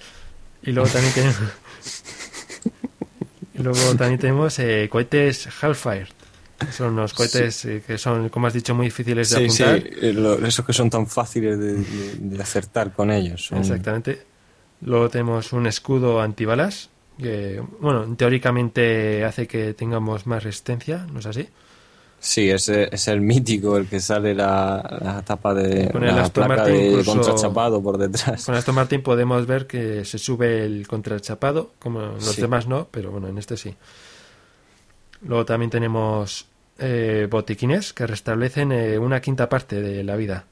[0.63, 1.37] y luego también tenemos
[3.53, 6.07] y luego también tenemos eh, cohetes Hellfire
[6.71, 9.89] son unos cohetes eh, que son como has dicho muy difíciles de Sí, sí, apuntar
[10.03, 13.45] eh, lo- esos que son tan fáciles de, de- de acertar con ellos.
[13.45, 14.21] son- exactamente
[14.81, 21.25] luego tenemos un escudo antibalas que bueno teóricamente hace que tengamos más resistencia no es
[21.25, 21.47] así
[22.19, 26.15] Sí, es, eh, es el mítico, el que sale la, la tapa de Con el
[26.15, 28.43] la Aston placa Martin de incluso- contrachapado por detrás.
[28.43, 32.41] con Aston Martin podemos ver que se sube el contrachapado como en los Sí.
[32.41, 33.75] demás no pero bueno en este sí
[35.21, 36.45] Luego también tenemos
[36.79, 40.45] eh, botiquines que restablecen eh, una quinta parte de la vida.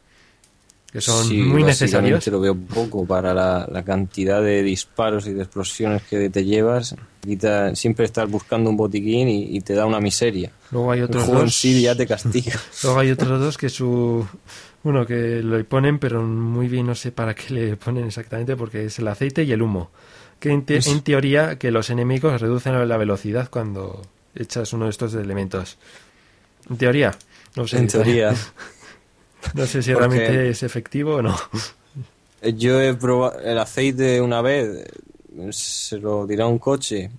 [0.92, 2.26] Que son Sí, muy necesarios.
[2.28, 6.96] lo veo poco para la, la cantidad de disparos y de explosiones que te llevas.
[7.22, 10.52] Quita- siempre estás buscando un botiquín y, y te da una miseria.
[10.72, 11.56] Luego hay otros El juego en dos.
[11.56, 12.54] sí ya te castiga.
[12.84, 14.26] Luego hay otros dos que su.
[14.84, 18.86] Bueno, que lo ponen, pero muy bien no sé para qué le ponen exactamente, porque
[18.86, 19.90] es el aceite y el humo.
[20.40, 24.02] Que en, te- en teoría que los enemigos reducen la velocidad cuando
[24.36, 25.78] echas uno de estos elementos.
[26.70, 27.16] En teoría.
[27.56, 27.78] No sé.
[27.78, 28.34] En teoría.
[29.54, 31.38] No sé si Porque- realmente es efectivo o no.
[32.42, 34.86] Yo he probado el aceite una vez,
[35.52, 37.12] se lo tiré a un coche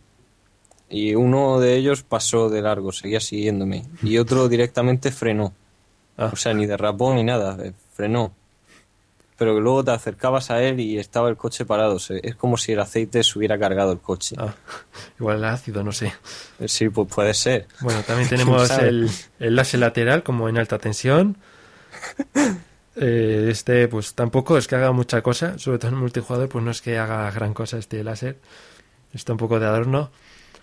[0.91, 5.53] y uno de ellos pasó de largo, seguía siguiéndome y otro directamente frenó.
[6.17, 6.31] Ah.
[6.33, 7.57] O sea, ni derrapó ni nada,
[7.95, 8.33] frenó.
[9.37, 11.99] Pero que luego te acercabas a él y estaba el coche parado.
[12.23, 14.35] Es como si el aceite se hubiera cargado el coche.
[14.39, 14.55] Ah,
[15.21, 16.13] igual el ácido, no sé.
[16.59, 17.67] Eh, Sí, pues puede ser.
[17.81, 21.37] Bueno, también ¿Quién tenemos el, el láser lateral como en alta tensión.
[22.97, 26.71] Eh, este, pues tampoco es que haga mucha cosa, sobre todo en multijugador, pues no
[26.71, 28.39] es que haga gran cosa este láser.
[29.13, 30.11] Está un poco de adorno.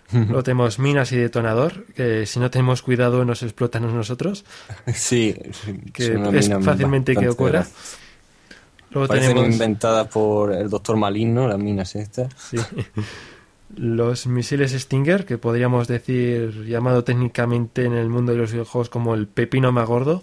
[0.12, 4.44] Luego tenemos minas y detonador, que si no tenemos cuidado nos explotan a nosotros,
[4.94, 5.34] Sí,
[5.92, 7.66] que es una es mina fácilmente que ocurra.
[8.94, 12.32] Luego Parecen tenemos inventadas por el doctor Maligno, las minas estas.
[12.38, 12.56] sí,
[13.76, 19.14] los misiles Stinger, que podríamos decir, llamado técnicamente en el mundo de los videojuegos como
[19.14, 20.22] el pepino más gordo.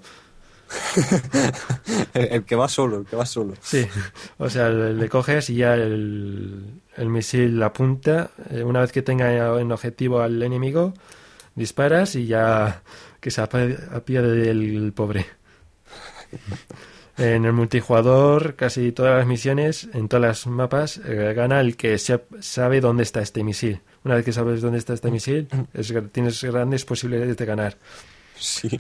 [2.14, 3.56] el, el que va solo, el que va solo.
[3.62, 3.86] Sí,
[4.38, 6.64] o sea, le, le coges y ya el,
[6.96, 8.32] el misil apunta.
[8.50, 10.94] eh, Una vez que tenga en objetivo al enemigo,
[11.56, 12.84] disparas y ya
[13.20, 15.26] que se apiade del pobre.
[17.22, 21.98] En el multijugador, casi todas las misiones, en todas las mapas, eh, gana el que
[21.98, 23.82] sabe dónde está este misil.
[24.04, 27.78] Una vez que sabes dónde está este misil, es- tienes grandes posibilidades de ganar.
[28.38, 28.80] Sí.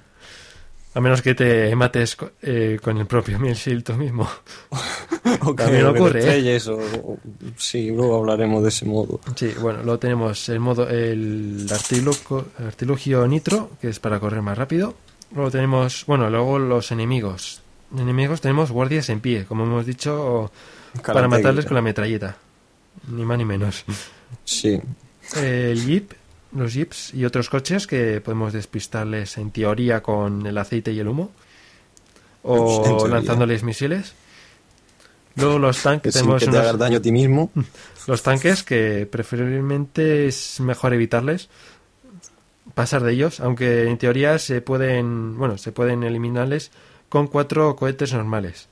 [0.94, 4.28] A menos que te mates eh, con el propio misil tú mismo.
[5.44, 6.24] O que- También ocurre, ¿eh?
[6.24, 7.20] estrelles, o- o-
[7.56, 9.20] sí, luego hablaremos de ese modo.
[9.36, 14.58] Sí, bueno, luego tenemos el modo el artilugio, artilugio nitro, que es para correr más
[14.58, 14.96] rápido.
[15.34, 17.61] Luego tenemos, bueno, luego los enemigos.
[17.98, 20.52] Enemigos tenemos guardias en pie, como hemos dicho,
[21.06, 22.38] para matarles con la metralleta.
[23.10, 23.84] Ni más ni menos.
[24.46, 24.80] Sí.
[25.36, 26.12] El jeep,
[26.54, 31.08] los jeeps y otros coches que podemos despistarles en teoría con el aceite y el
[31.08, 31.32] humo.
[32.44, 34.14] O lanzándoles misiles.
[35.36, 37.52] Luego los Que tanques sin tenemos que te unos- hagas daño a ti mismo.
[38.08, 41.50] los tanques que preferiblemente es mejor evitarles
[42.74, 46.72] pasar de ellos, aunque en teoría se pueden, bueno, se pueden eliminarles
[47.12, 48.70] con cuatro cohetes normales.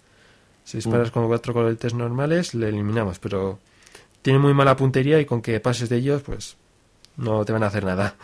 [0.63, 1.11] Si disparas Mm.
[1.11, 3.59] con cuatro cohetes normales, le eliminamos, pero
[4.21, 6.55] tiene muy mala puntería y con que pases de ellos, pues
[7.17, 8.15] no te van a hacer nada.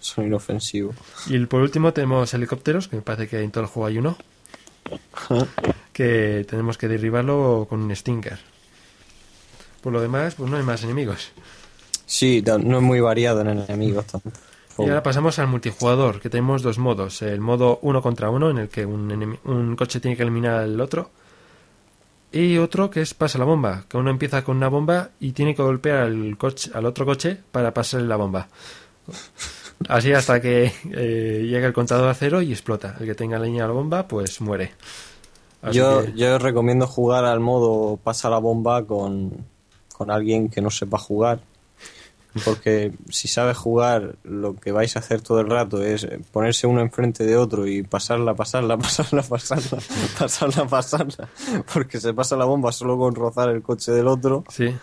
[0.00, 0.96] Son inofensivos.
[1.28, 4.16] Y por último tenemos helicópteros, que me parece que en todo el juego hay uno,
[5.92, 8.38] que tenemos que derribarlo con un Stinger.
[9.82, 11.30] Por lo demás, pues no hay más enemigos.
[12.06, 14.36] Sí, no es muy variado en enemigos tampoco.
[14.78, 17.22] Y ahora pasamos al multijugador, que tenemos dos modos.
[17.22, 20.80] El modo uno contra uno, en el que un, un coche tiene que eliminar al
[20.80, 21.10] otro.
[22.30, 25.54] Y otro que es pasa la bomba, que uno empieza con una bomba y tiene
[25.54, 28.48] que golpear al, coche, al otro coche para pasarle la bomba.
[29.88, 32.96] Así hasta que eh, llega el contador a cero y explota.
[33.00, 34.72] El que tenga leña a la bomba, pues muere.
[35.62, 39.32] Así Yo, que- yo recomiendo jugar al modo pasa la bomba con,
[39.96, 41.40] con alguien que no sepa jugar.
[42.44, 46.80] Porque si sabes jugar, lo que vais a hacer todo el rato es ponerse uno
[46.80, 49.78] enfrente de otro y pasarla, pasarla, pasarla, pasarla,
[50.18, 51.28] pasarla, pasarla.
[51.72, 54.44] Porque se pasa la bomba solo con rozar el coche del otro.
[54.48, 54.74] Sí.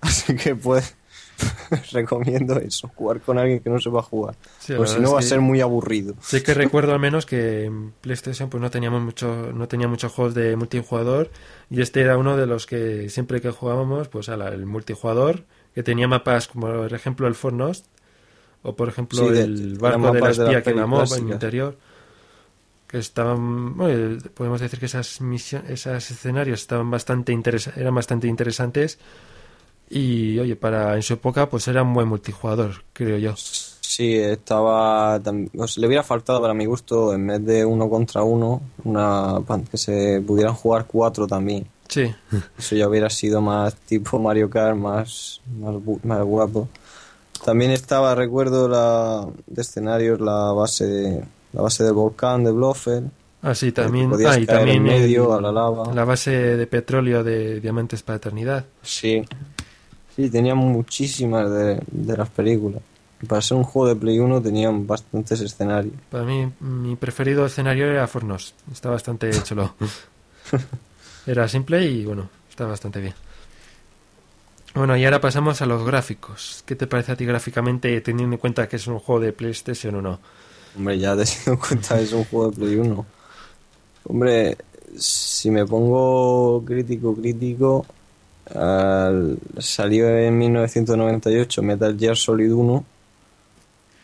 [0.00, 0.96] Así que pues
[1.92, 4.36] recomiendo eso, jugar con alguien que no sepa jugar.
[4.58, 6.14] Sí, pues si no va a ser muy aburrido.
[6.20, 10.12] Sí que recuerdo al menos que en PlayStation pues no teníamos mucho, no tenía muchos
[10.12, 11.30] juegos de multijugador
[11.70, 15.44] y este era uno de los que siempre que jugábamos, pues ala, el multijugador
[15.74, 17.86] que tenía mapas como por ejemplo el Fornost
[18.62, 20.96] o por ejemplo Sí, de- el barco de la mapas de la espía que mamó
[20.96, 21.78] en el interior
[22.86, 28.26] que estaban bueno, podemos decir que esas misiones esos escenarios estaban bastante interesa- eran bastante
[28.28, 28.98] interesantes
[29.88, 35.20] y oye para en su época pues era un buen multijugador creo yo Sí, estaba.
[35.20, 39.34] sea, le hubiera faltado para mi gusto, en vez de uno contra uno, una
[39.70, 41.66] que se pudieran jugar cuatro también.
[41.92, 42.14] Sí
[42.58, 45.74] Eso ya hubiera sido más tipo Mario Kart, más, más,
[46.04, 46.68] más guapo.
[47.44, 53.10] También estaba, recuerdo, la de escenarios, la base de, la base del volcán de Blofeld.
[53.42, 54.10] Ah, sí, también.
[54.24, 55.92] Ah, y también en medio el- a la lava.
[55.92, 58.64] la base de petróleo de Diamantes para Eternidad.
[58.82, 59.24] Sí.
[60.14, 62.80] Sí, tenía muchísimas de, de las películas.
[63.26, 65.94] Para ser un juego de Play 1 tenían bastantes escenarios.
[66.10, 68.54] Para mí, mi preferido escenario era Fornos.
[68.70, 69.74] Está bastante chulo.
[71.26, 73.14] era simple y bueno, está bastante bien.
[74.74, 76.62] Bueno, y ahora pasamos a los gráficos.
[76.66, 79.94] ¿Qué te parece a ti gráficamente teniendo en cuenta que es un juego de PlayStation
[79.96, 80.18] o no?
[80.76, 83.06] Hombre, ya teniendo en cuenta que es un juego de Play 1.
[84.04, 84.56] Hombre,
[84.96, 87.86] si me pongo crítico, crítico,
[88.54, 92.84] al- salió en 1998 Metal Gear Solid 1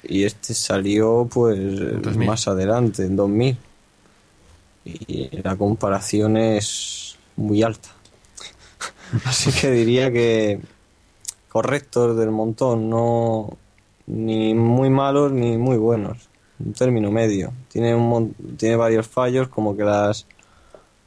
[0.05, 1.59] y este salió pues
[2.03, 2.29] 2000.
[2.29, 3.59] más adelante, en 2000.
[4.85, 7.08] Y la comparación es
[7.39, 7.89] muy alta.
[9.25, 10.61] Así que diría que
[11.49, 13.57] correctos del montón, no
[14.07, 16.29] ni muy malos ni muy buenos.
[16.59, 17.53] Un término medio.
[17.69, 20.27] Tiene un tiene varios fallos como que las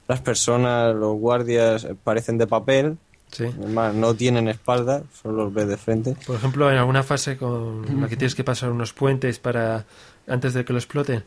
[0.08, 2.98] las personas, los guardias parecen de papel.
[3.32, 3.46] Sí.
[3.46, 6.18] Además, no tienen espalda, solo los ves de frente.
[6.28, 9.86] Por ejemplo, en alguna fase con la que tienes que pasar unos puentes para
[10.28, 11.24] antes de que lo exploten.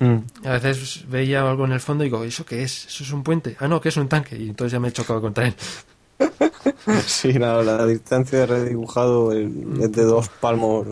[0.00, 0.46] Mm.
[0.46, 2.86] A veces veía algo en el fondo y digo, ¿eso qué es?
[2.86, 3.56] ¿Eso es un puente?
[3.60, 4.36] Ah, no, que es un tanque.
[4.36, 5.54] Y entonces ya me he chocado contra él.
[7.06, 10.86] Sí, la, la distancia de redibujado el- es de dos palmos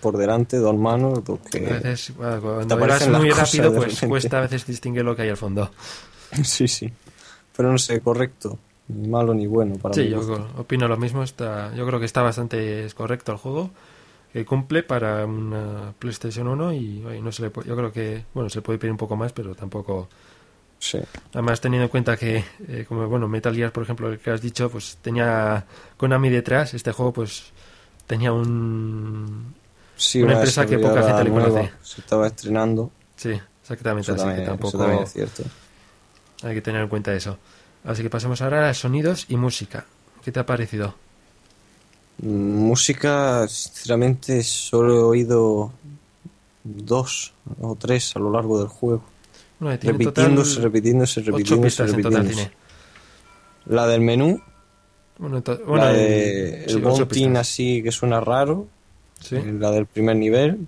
[0.00, 4.42] por delante, dos manos, porque A veces, bueno, cuando vas muy rápido, pues cuesta a
[4.42, 5.70] veces distinguir lo que hay al fondo.
[6.44, 6.90] Sí, sí.
[7.56, 8.56] Pero no sé, correcto.
[8.88, 10.48] Ni malo ni bueno para Sí, mi yo gusto.
[10.58, 11.22] opino lo mismo.
[11.24, 13.70] Está, yo creo que está bastante correcto el juego.
[14.32, 18.24] Que cumple para una PlayStation 1 y oye, no se le puede- yo creo que
[18.32, 20.08] bueno se puede pedir un poco más, pero tampoco.
[20.78, 20.98] Sí.
[21.34, 24.40] Además teniendo en cuenta que eh, como bueno Metal Gear por ejemplo el que has
[24.40, 25.64] dicho pues tenía
[25.96, 26.74] Konami detrás.
[26.74, 27.52] Este juego pues
[28.06, 29.54] tenía un
[29.96, 31.72] Sí, una empresa que poca gente le conoce.
[31.82, 32.90] Se estaba estrenando.
[33.16, 34.12] Sí, exactamente.
[34.12, 35.42] Eso así que también- eso tampoco también es cierto.
[36.42, 37.36] hay que tener en cuenta eso.
[37.84, 39.84] Así que pasamos ahora a sonidos y música.
[40.24, 40.94] ¿Qué te ha parecido?
[42.22, 45.72] Música, sinceramente, solo he oído
[46.64, 49.02] dos o tres a lo largo del juego.
[49.58, 52.50] Bueno, repitiéndose, total repitiéndose, repitiéndose, repitiéndose.
[53.66, 54.40] La del menú,
[55.18, 58.66] Bueno, to- bueno, la de sí, el así que suena raro,
[59.20, 59.36] Sí.
[59.36, 60.66] eh, la del primer nivel,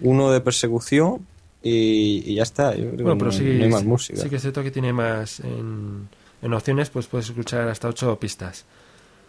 [0.00, 1.26] uno de persecución
[1.62, 2.74] y, y ya está.
[2.74, 4.20] Yo creo Bueno, pero no, sí, no hay más música.
[4.22, 6.08] sí que es cierto que tiene más en,
[6.42, 8.64] en opciones, pues puedes escuchar hasta ocho pistas.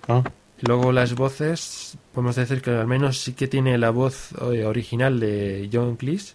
[0.08, 0.24] Ah.
[0.62, 5.20] Luego las voces, podemos decir que al menos sí que tiene la voz eh, original
[5.20, 6.34] de John Cleese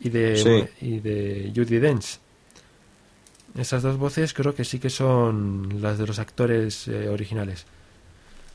[0.00, 0.86] y de, Sí.
[0.86, 2.18] y de Judy Dench.
[3.56, 7.66] Esas dos voces creo que sí que son las de los actores eh, originales.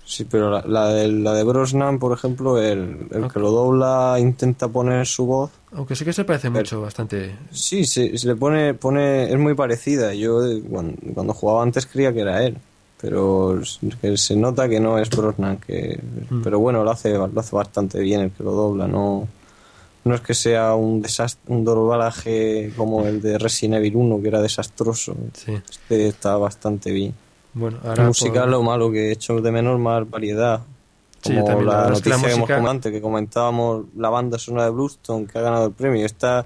[0.03, 4.15] Sí, pero la, la de, la de Brosnan, por ejemplo, el, el que lo dobla
[4.19, 5.51] intenta poner su voz.
[5.73, 7.35] Aunque sí que se parece Pero- mucho, bastante.
[7.51, 10.13] Sí, se, se le pone, pone, es muy parecida.
[10.15, 10.63] Yo eh,
[11.13, 12.57] cuando jugaba antes creía que era él,
[12.99, 13.59] pero
[14.01, 15.57] que se nota que no es Brosnan.
[15.57, 16.41] Que, Mm.
[16.43, 18.87] Pero bueno, lo hace, lo hace bastante bien el que lo dobla.
[18.87, 19.27] No,
[20.03, 24.27] no es que sea un desastre, un doblaje como el de Resident Evil 1 que
[24.27, 25.15] era desastroso.
[25.33, 25.53] Sí.
[25.69, 27.13] Este está bastante bien.
[27.53, 30.61] Bueno, La ahora música por- lo malo que he hecho de menos más variedad.
[31.23, 33.85] Sí, Como también, la la es que la noticia que hemos música- comentado que comentábamos
[33.97, 36.05] la banda sonora de Bluestone que ha ganado el premio.
[36.05, 36.45] Esta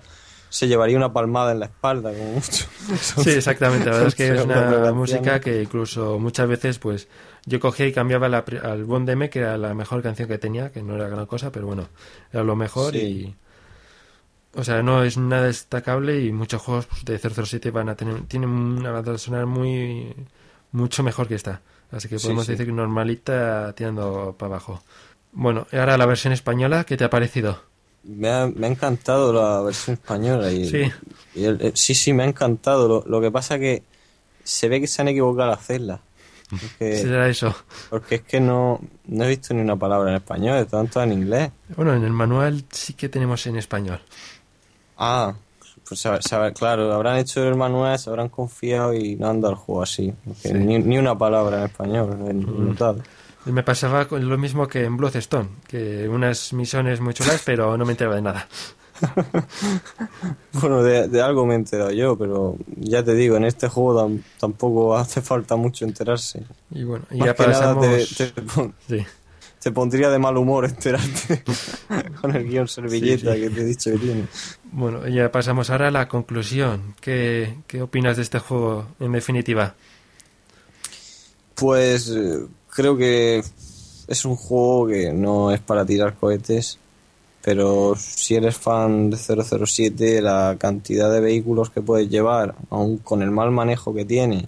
[0.52, 2.66] se llevaría una palmada en la espalda, como mucho.
[3.24, 3.86] Sí, exactamente.
[3.86, 7.08] La verdad es que es una música que incluso muchas veces, pues,
[7.46, 10.70] yo cogía y cambiaba la, al Bond M, que era la mejor canción que tenía,
[10.70, 11.88] que no era gran cosa, pero bueno,
[12.34, 13.00] era lo mejor Sí.
[13.00, 13.36] y...
[14.54, 18.24] O sea, no es nada destacable y muchos juegos pues, de 007 van a tener...
[18.24, 20.14] Tienen una banda sonora muy...
[20.74, 21.62] mucho mejor que esta.
[21.92, 22.52] Así que podemos sí.
[22.52, 24.84] decir que normalita tirando para abajo.
[25.32, 27.71] Bueno, y ahora la versión española, ¿qué te ha parecido?
[28.04, 30.52] Me ha, me ha encantado la versión española.
[30.52, 30.92] Y, Sí.
[31.36, 32.88] y el- eh, sí, sí, me ha encantado.
[32.88, 33.84] Lo, lo que pasa que
[34.44, 36.00] se ve que se han equivocado al hacerla.
[36.50, 37.56] Porque, Será eso.
[37.90, 41.14] porque es que no, no he visto ni una palabra en español, están todas en
[41.14, 41.52] inglés.
[41.78, 44.02] Bueno, en el manual sí que tenemos en español.
[44.98, 45.34] Ah,
[45.88, 49.54] pues sabe- sabe- claro, habrán hecho el manual, se habrán confiado y no han dado
[49.54, 50.14] el juego así.
[50.42, 50.52] Sí.
[50.54, 52.98] Ni, ni una palabra en español, en notado.
[52.98, 53.02] Y
[53.46, 57.86] Me pasaba con lo mismo que en Bloodstone, que unas misiones muy chulas, pero no
[57.86, 58.48] me enteraba de nada.
[60.54, 64.00] Bueno, de, de algo me he enterado yo, pero ya te digo, en este juego
[64.00, 66.44] tam- tampoco hace falta mucho enterarse.
[66.72, 68.16] Y bueno, y Más ya que nada pasamos...
[68.16, 69.04] te, te pon- Sí.
[69.60, 71.44] te pondría de mal humor enterarte
[72.22, 73.44] con el guion servilleta Sí, sí.
[73.44, 74.26] que te he dicho que tiene.
[74.72, 76.94] Bueno, ya pasamos ahora a la conclusión.
[77.02, 79.74] ¿Qué, qué opinas de este juego en definitiva?
[81.56, 82.40] Pues eh,
[82.72, 83.44] creo que
[84.08, 86.80] es un juego que no es para tirar cohetes,
[87.44, 93.22] pero si eres fan de 007, la cantidad de vehículos que puedes llevar, aun con
[93.22, 94.48] el mal manejo que tiene,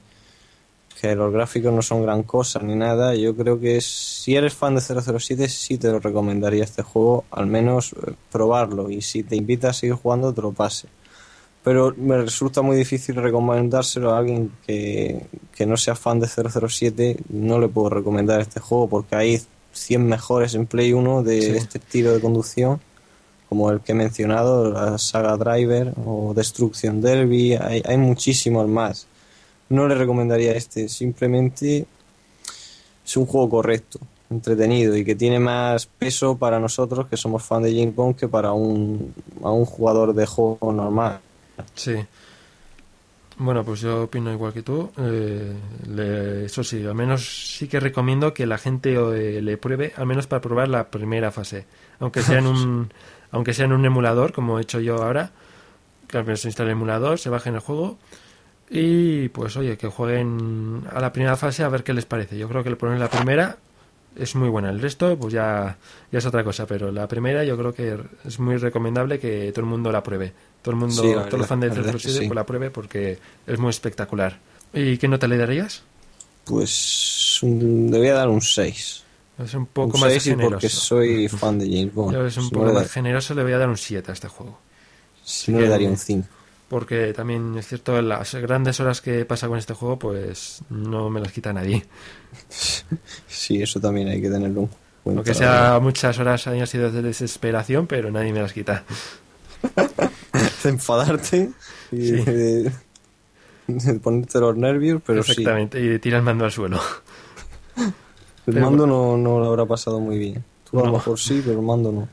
[0.99, 3.15] que los gráficos no son gran cosa ni nada.
[3.15, 7.47] Yo creo que si eres fan de 007 sí te lo recomendaría este juego, al
[7.47, 10.87] menos eh, probarlo y si te invita a seguir jugando te lo pase.
[11.63, 17.17] Pero me resulta muy difícil recomendárselo a alguien que, que no sea fan de 007,
[17.29, 19.41] no le puedo recomendar este juego porque hay
[19.71, 21.49] 100 mejores en Play 1 de Sí.
[21.51, 22.79] este estilo de conducción
[23.49, 29.05] como el que he mencionado, la saga Driver o Destruction Derby, hay, hay muchísimos más.
[29.69, 31.85] No le recomendaría este, simplemente
[33.05, 33.99] es un juego correcto,
[34.31, 38.27] entretenido y que tiene más peso para nosotros que somos fan de James Bond que
[38.27, 41.19] para un, a un jugador de juego normal.
[41.75, 41.95] Sí.
[43.37, 44.91] Bueno, pues yo opino igual que tú.
[44.97, 45.53] Eh,
[45.89, 50.05] le- eso sí, al menos sí que recomiendo que la gente eh, le pruebe, al
[50.05, 51.65] menos para probar la primera fase.
[51.99, 52.93] Aunque sea en un,
[53.31, 55.31] aunque sea en un emulador, como he hecho yo ahora.
[56.07, 57.97] Que al menos se instale el emulador, se baje en el juego.
[58.69, 62.37] Y pues oye, que jueguen a la primera fase a ver qué les parece.
[62.37, 63.57] Yo creo que le ponen la primera
[64.15, 64.69] es muy buena.
[64.69, 65.77] El resto, pues ya,
[66.11, 66.65] ya es otra cosa.
[66.67, 70.33] Pero la primera yo creo que es muy recomendable que todo el mundo la pruebe.
[70.61, 72.27] Todo el mundo, Sí, todos los fans de la verdad es que 007 sí.
[72.27, 74.37] pues la pruebe porque es muy espectacular.
[74.73, 75.83] ¿Y qué nota le darías?
[76.45, 79.03] Pues le voy a dar un 6.
[79.39, 80.51] Es un poco un más 6 y generoso.
[80.55, 82.13] porque soy fan de James Bond.
[82.15, 83.77] Yo es un Si poco no le más da- generoso, le voy a dar un
[83.77, 84.59] 7 a este juego.
[85.23, 86.27] si no le que- daría un 5.
[86.69, 91.19] Porque también es cierto, las grandes horas que pasa con este juego, pues no me
[91.21, 91.85] las quita nadie.
[93.27, 94.67] Sí, eso también hay que tenerlo en
[95.03, 95.19] cuenta.
[95.19, 98.83] Aunque sea muchas horas hayan sido de desesperación, pero nadie me las quita.
[100.63, 101.51] de enfadarte
[101.91, 102.11] y Sí.
[102.23, 102.71] de,
[103.67, 105.31] de ponerte los nervios, pero sí.
[105.33, 106.79] Exactamente, y tira el mando al suelo.
[107.77, 110.43] El Pero mando no, no lo habrá pasado muy bien.
[110.69, 112.07] Tú a lo mejor sí, pero el mando no.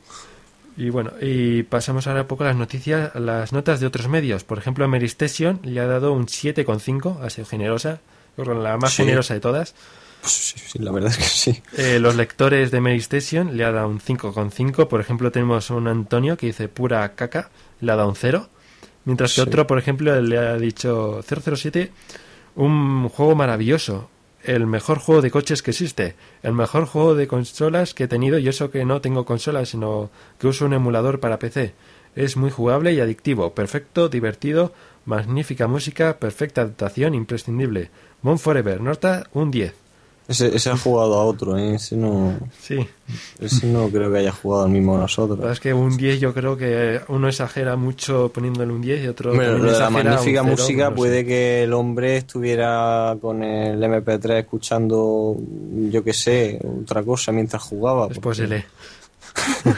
[0.81, 4.07] Y bueno, y pasamos ahora un poco a las noticias, a las notas de otros
[4.07, 4.43] medios.
[4.43, 7.99] Por ejemplo, Mary Station le ha dado un 7,5, ha sido generosa,
[8.37, 9.03] la más Sí.
[9.03, 9.75] generosa de todas.
[10.21, 11.61] Pues sí, sí, la verdad es que sí.
[11.77, 14.87] Eh, los lectores de Mary Station le ha dado un 5,5.
[14.87, 18.49] Por ejemplo, tenemos un Antonio que dice pura caca, le ha dado un 0.
[19.05, 19.47] Mientras que Sí.
[19.47, 21.91] otro, por ejemplo, le ha dicho 007,
[22.55, 24.09] un juego maravilloso,
[24.43, 28.39] el mejor juego de coches que existe, el mejor juego de consolas que he tenido,
[28.39, 31.73] y eso que no tengo consolas, sino que uso un emulador para PC.
[32.15, 34.73] Es muy jugable y adictivo, perfecto, divertido,
[35.05, 37.89] magnífica música, perfecta adaptación, imprescindible.
[38.21, 39.80] Mon Forever, nota un 10.
[40.27, 41.75] Ese, ese ha jugado a otro, ¿eh?
[41.75, 42.77] Ese no, Sí.
[43.41, 45.37] ese no creo que haya jugado al mismo a nosotros.
[45.39, 49.07] verdad es que un 10 yo creo que uno exagera mucho poniéndole un 10 y
[49.07, 53.81] otro también lo de la magnífica cero, música puede que el hombre estuviera con el
[53.83, 55.35] MP3 escuchando,
[55.89, 58.03] yo qué sé, otra cosa mientras jugaba.
[58.07, 58.65] Es porque- posible.
[59.65, 59.73] yo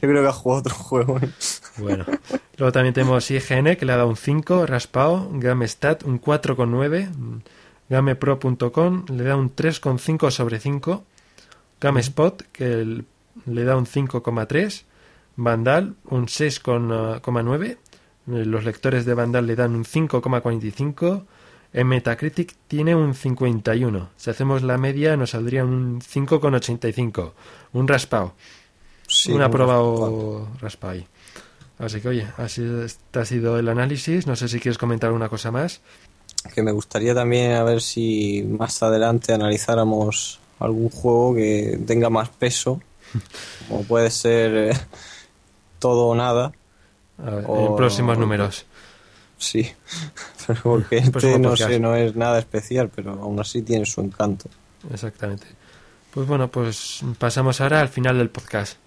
[0.00, 1.18] creo que ha jugado otro juego.
[1.18, 1.28] ¿eh?
[1.78, 2.04] Bueno.
[2.56, 7.08] Luego también tenemos IGN que le ha dado un 5, raspado, GameStat un 4,9,
[7.88, 11.04] GamePro.com le da un 3,5 sobre 5,
[11.80, 13.04] GameSpot que
[13.46, 14.84] le da un 5,3,
[15.36, 17.76] Vandal un 6,9, eh,
[18.26, 21.24] los lectores de Vandal le dan un 5,45,
[21.72, 24.10] en Metacritic tiene un 51.
[24.16, 27.32] Si hacemos la media nos saldría un 5,85,
[27.74, 28.34] un raspado.
[29.06, 31.06] Sí, un aprobado raspa ahí.
[31.78, 34.26] Así que, oye, así este ha sido el análisis.
[34.26, 35.82] No sé si quieres comentar alguna cosa más.
[36.52, 42.28] Que me gustaría también a ver si más adelante analizáramos algún juego que tenga más
[42.30, 42.80] peso,
[43.68, 44.72] como puede ser eh,
[45.78, 46.52] todo o nada.
[47.18, 48.66] A ver, O- en próximos números.
[49.38, 49.70] Sí,
[50.46, 54.00] pero porque próximo este no sé, no es nada especial, pero aún así tiene su
[54.00, 54.48] encanto.
[54.92, 55.46] Exactamente.
[56.12, 58.78] Pues bueno, pues pasamos ahora al final del podcast.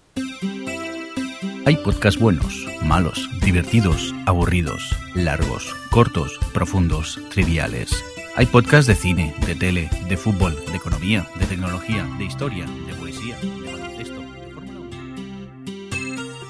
[1.70, 7.92] Hay podcasts buenos, malos, divertidos, aburridos, largos, cortos, profundos, triviales.
[8.34, 12.94] Hay podcasts de cine, de tele, de fútbol, de economía, de tecnología, de historia, de
[12.94, 14.90] poesía, de baloncesto, de Fórmula 1.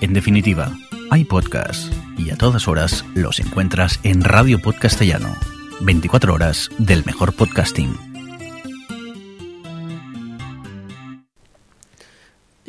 [0.00, 0.72] En definitiva,
[1.10, 5.36] hay podcasts y a todas horas los encuentras en Radio Podcastellano.
[5.82, 8.09] 24 horas del mejor podcasting.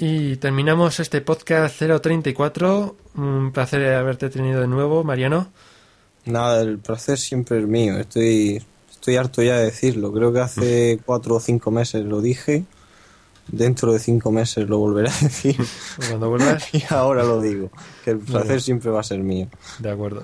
[0.04, 2.96] Y terminamos este podcast 034.
[3.18, 5.52] Un placer haberte tenido de nuevo, Mariano.
[6.26, 8.00] Nada, el placer siempre es mío.
[8.00, 10.12] Estoy, estoy harto ya de decirlo.
[10.12, 12.64] Creo que hace cuatro o cinco meses lo dije.
[13.48, 15.58] Dentro de cinco meses lo volveré a decir.
[16.10, 16.68] Cuando vuelvas.
[16.74, 17.70] y ahora lo digo.
[18.04, 18.62] Que el placer bien.
[18.62, 19.50] siempre va a ser mío.
[19.78, 20.24] De acuerdo.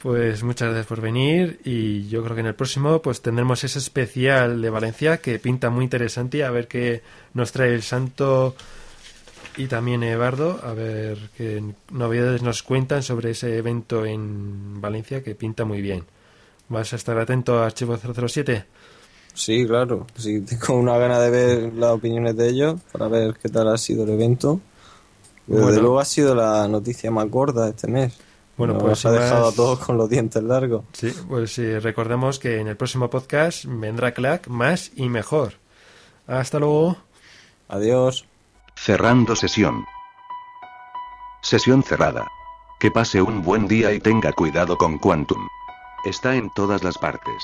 [0.00, 3.78] Pues muchas gracias por venir y yo creo que en el próximo pues tendremos ese
[3.78, 7.00] especial de Valencia que pinta muy interesante a ver qué
[7.32, 8.54] nos trae el santo
[9.56, 15.34] y también Eduardo a ver qué novedades nos cuentan sobre ese evento en Valencia que
[15.34, 16.04] pinta muy bien.
[16.68, 18.64] ¿Vas a estar atento a Archivo 007?
[19.34, 20.06] Sí, claro.
[20.16, 23.76] Sí, tengo una gana de ver las opiniones de ellos para ver qué tal ha
[23.78, 24.60] sido el evento.
[25.46, 25.80] Desde Bueno.
[25.82, 28.16] luego ha sido la noticia más gorda este mes.
[28.56, 30.84] Bueno, Nos pues ha dejado más- a todos con los dientes largos.
[30.92, 35.54] Sí, pues sí, recordemos que en el próximo podcast vendrá Clack más y mejor.
[36.28, 36.96] Hasta luego.
[37.68, 38.24] Adiós.
[38.84, 39.86] Cerrando sesión.
[41.40, 42.26] Sesión cerrada.
[42.78, 45.48] Que pase un buen día y tenga cuidado con Quantum.
[46.04, 47.42] Está en todas las partes.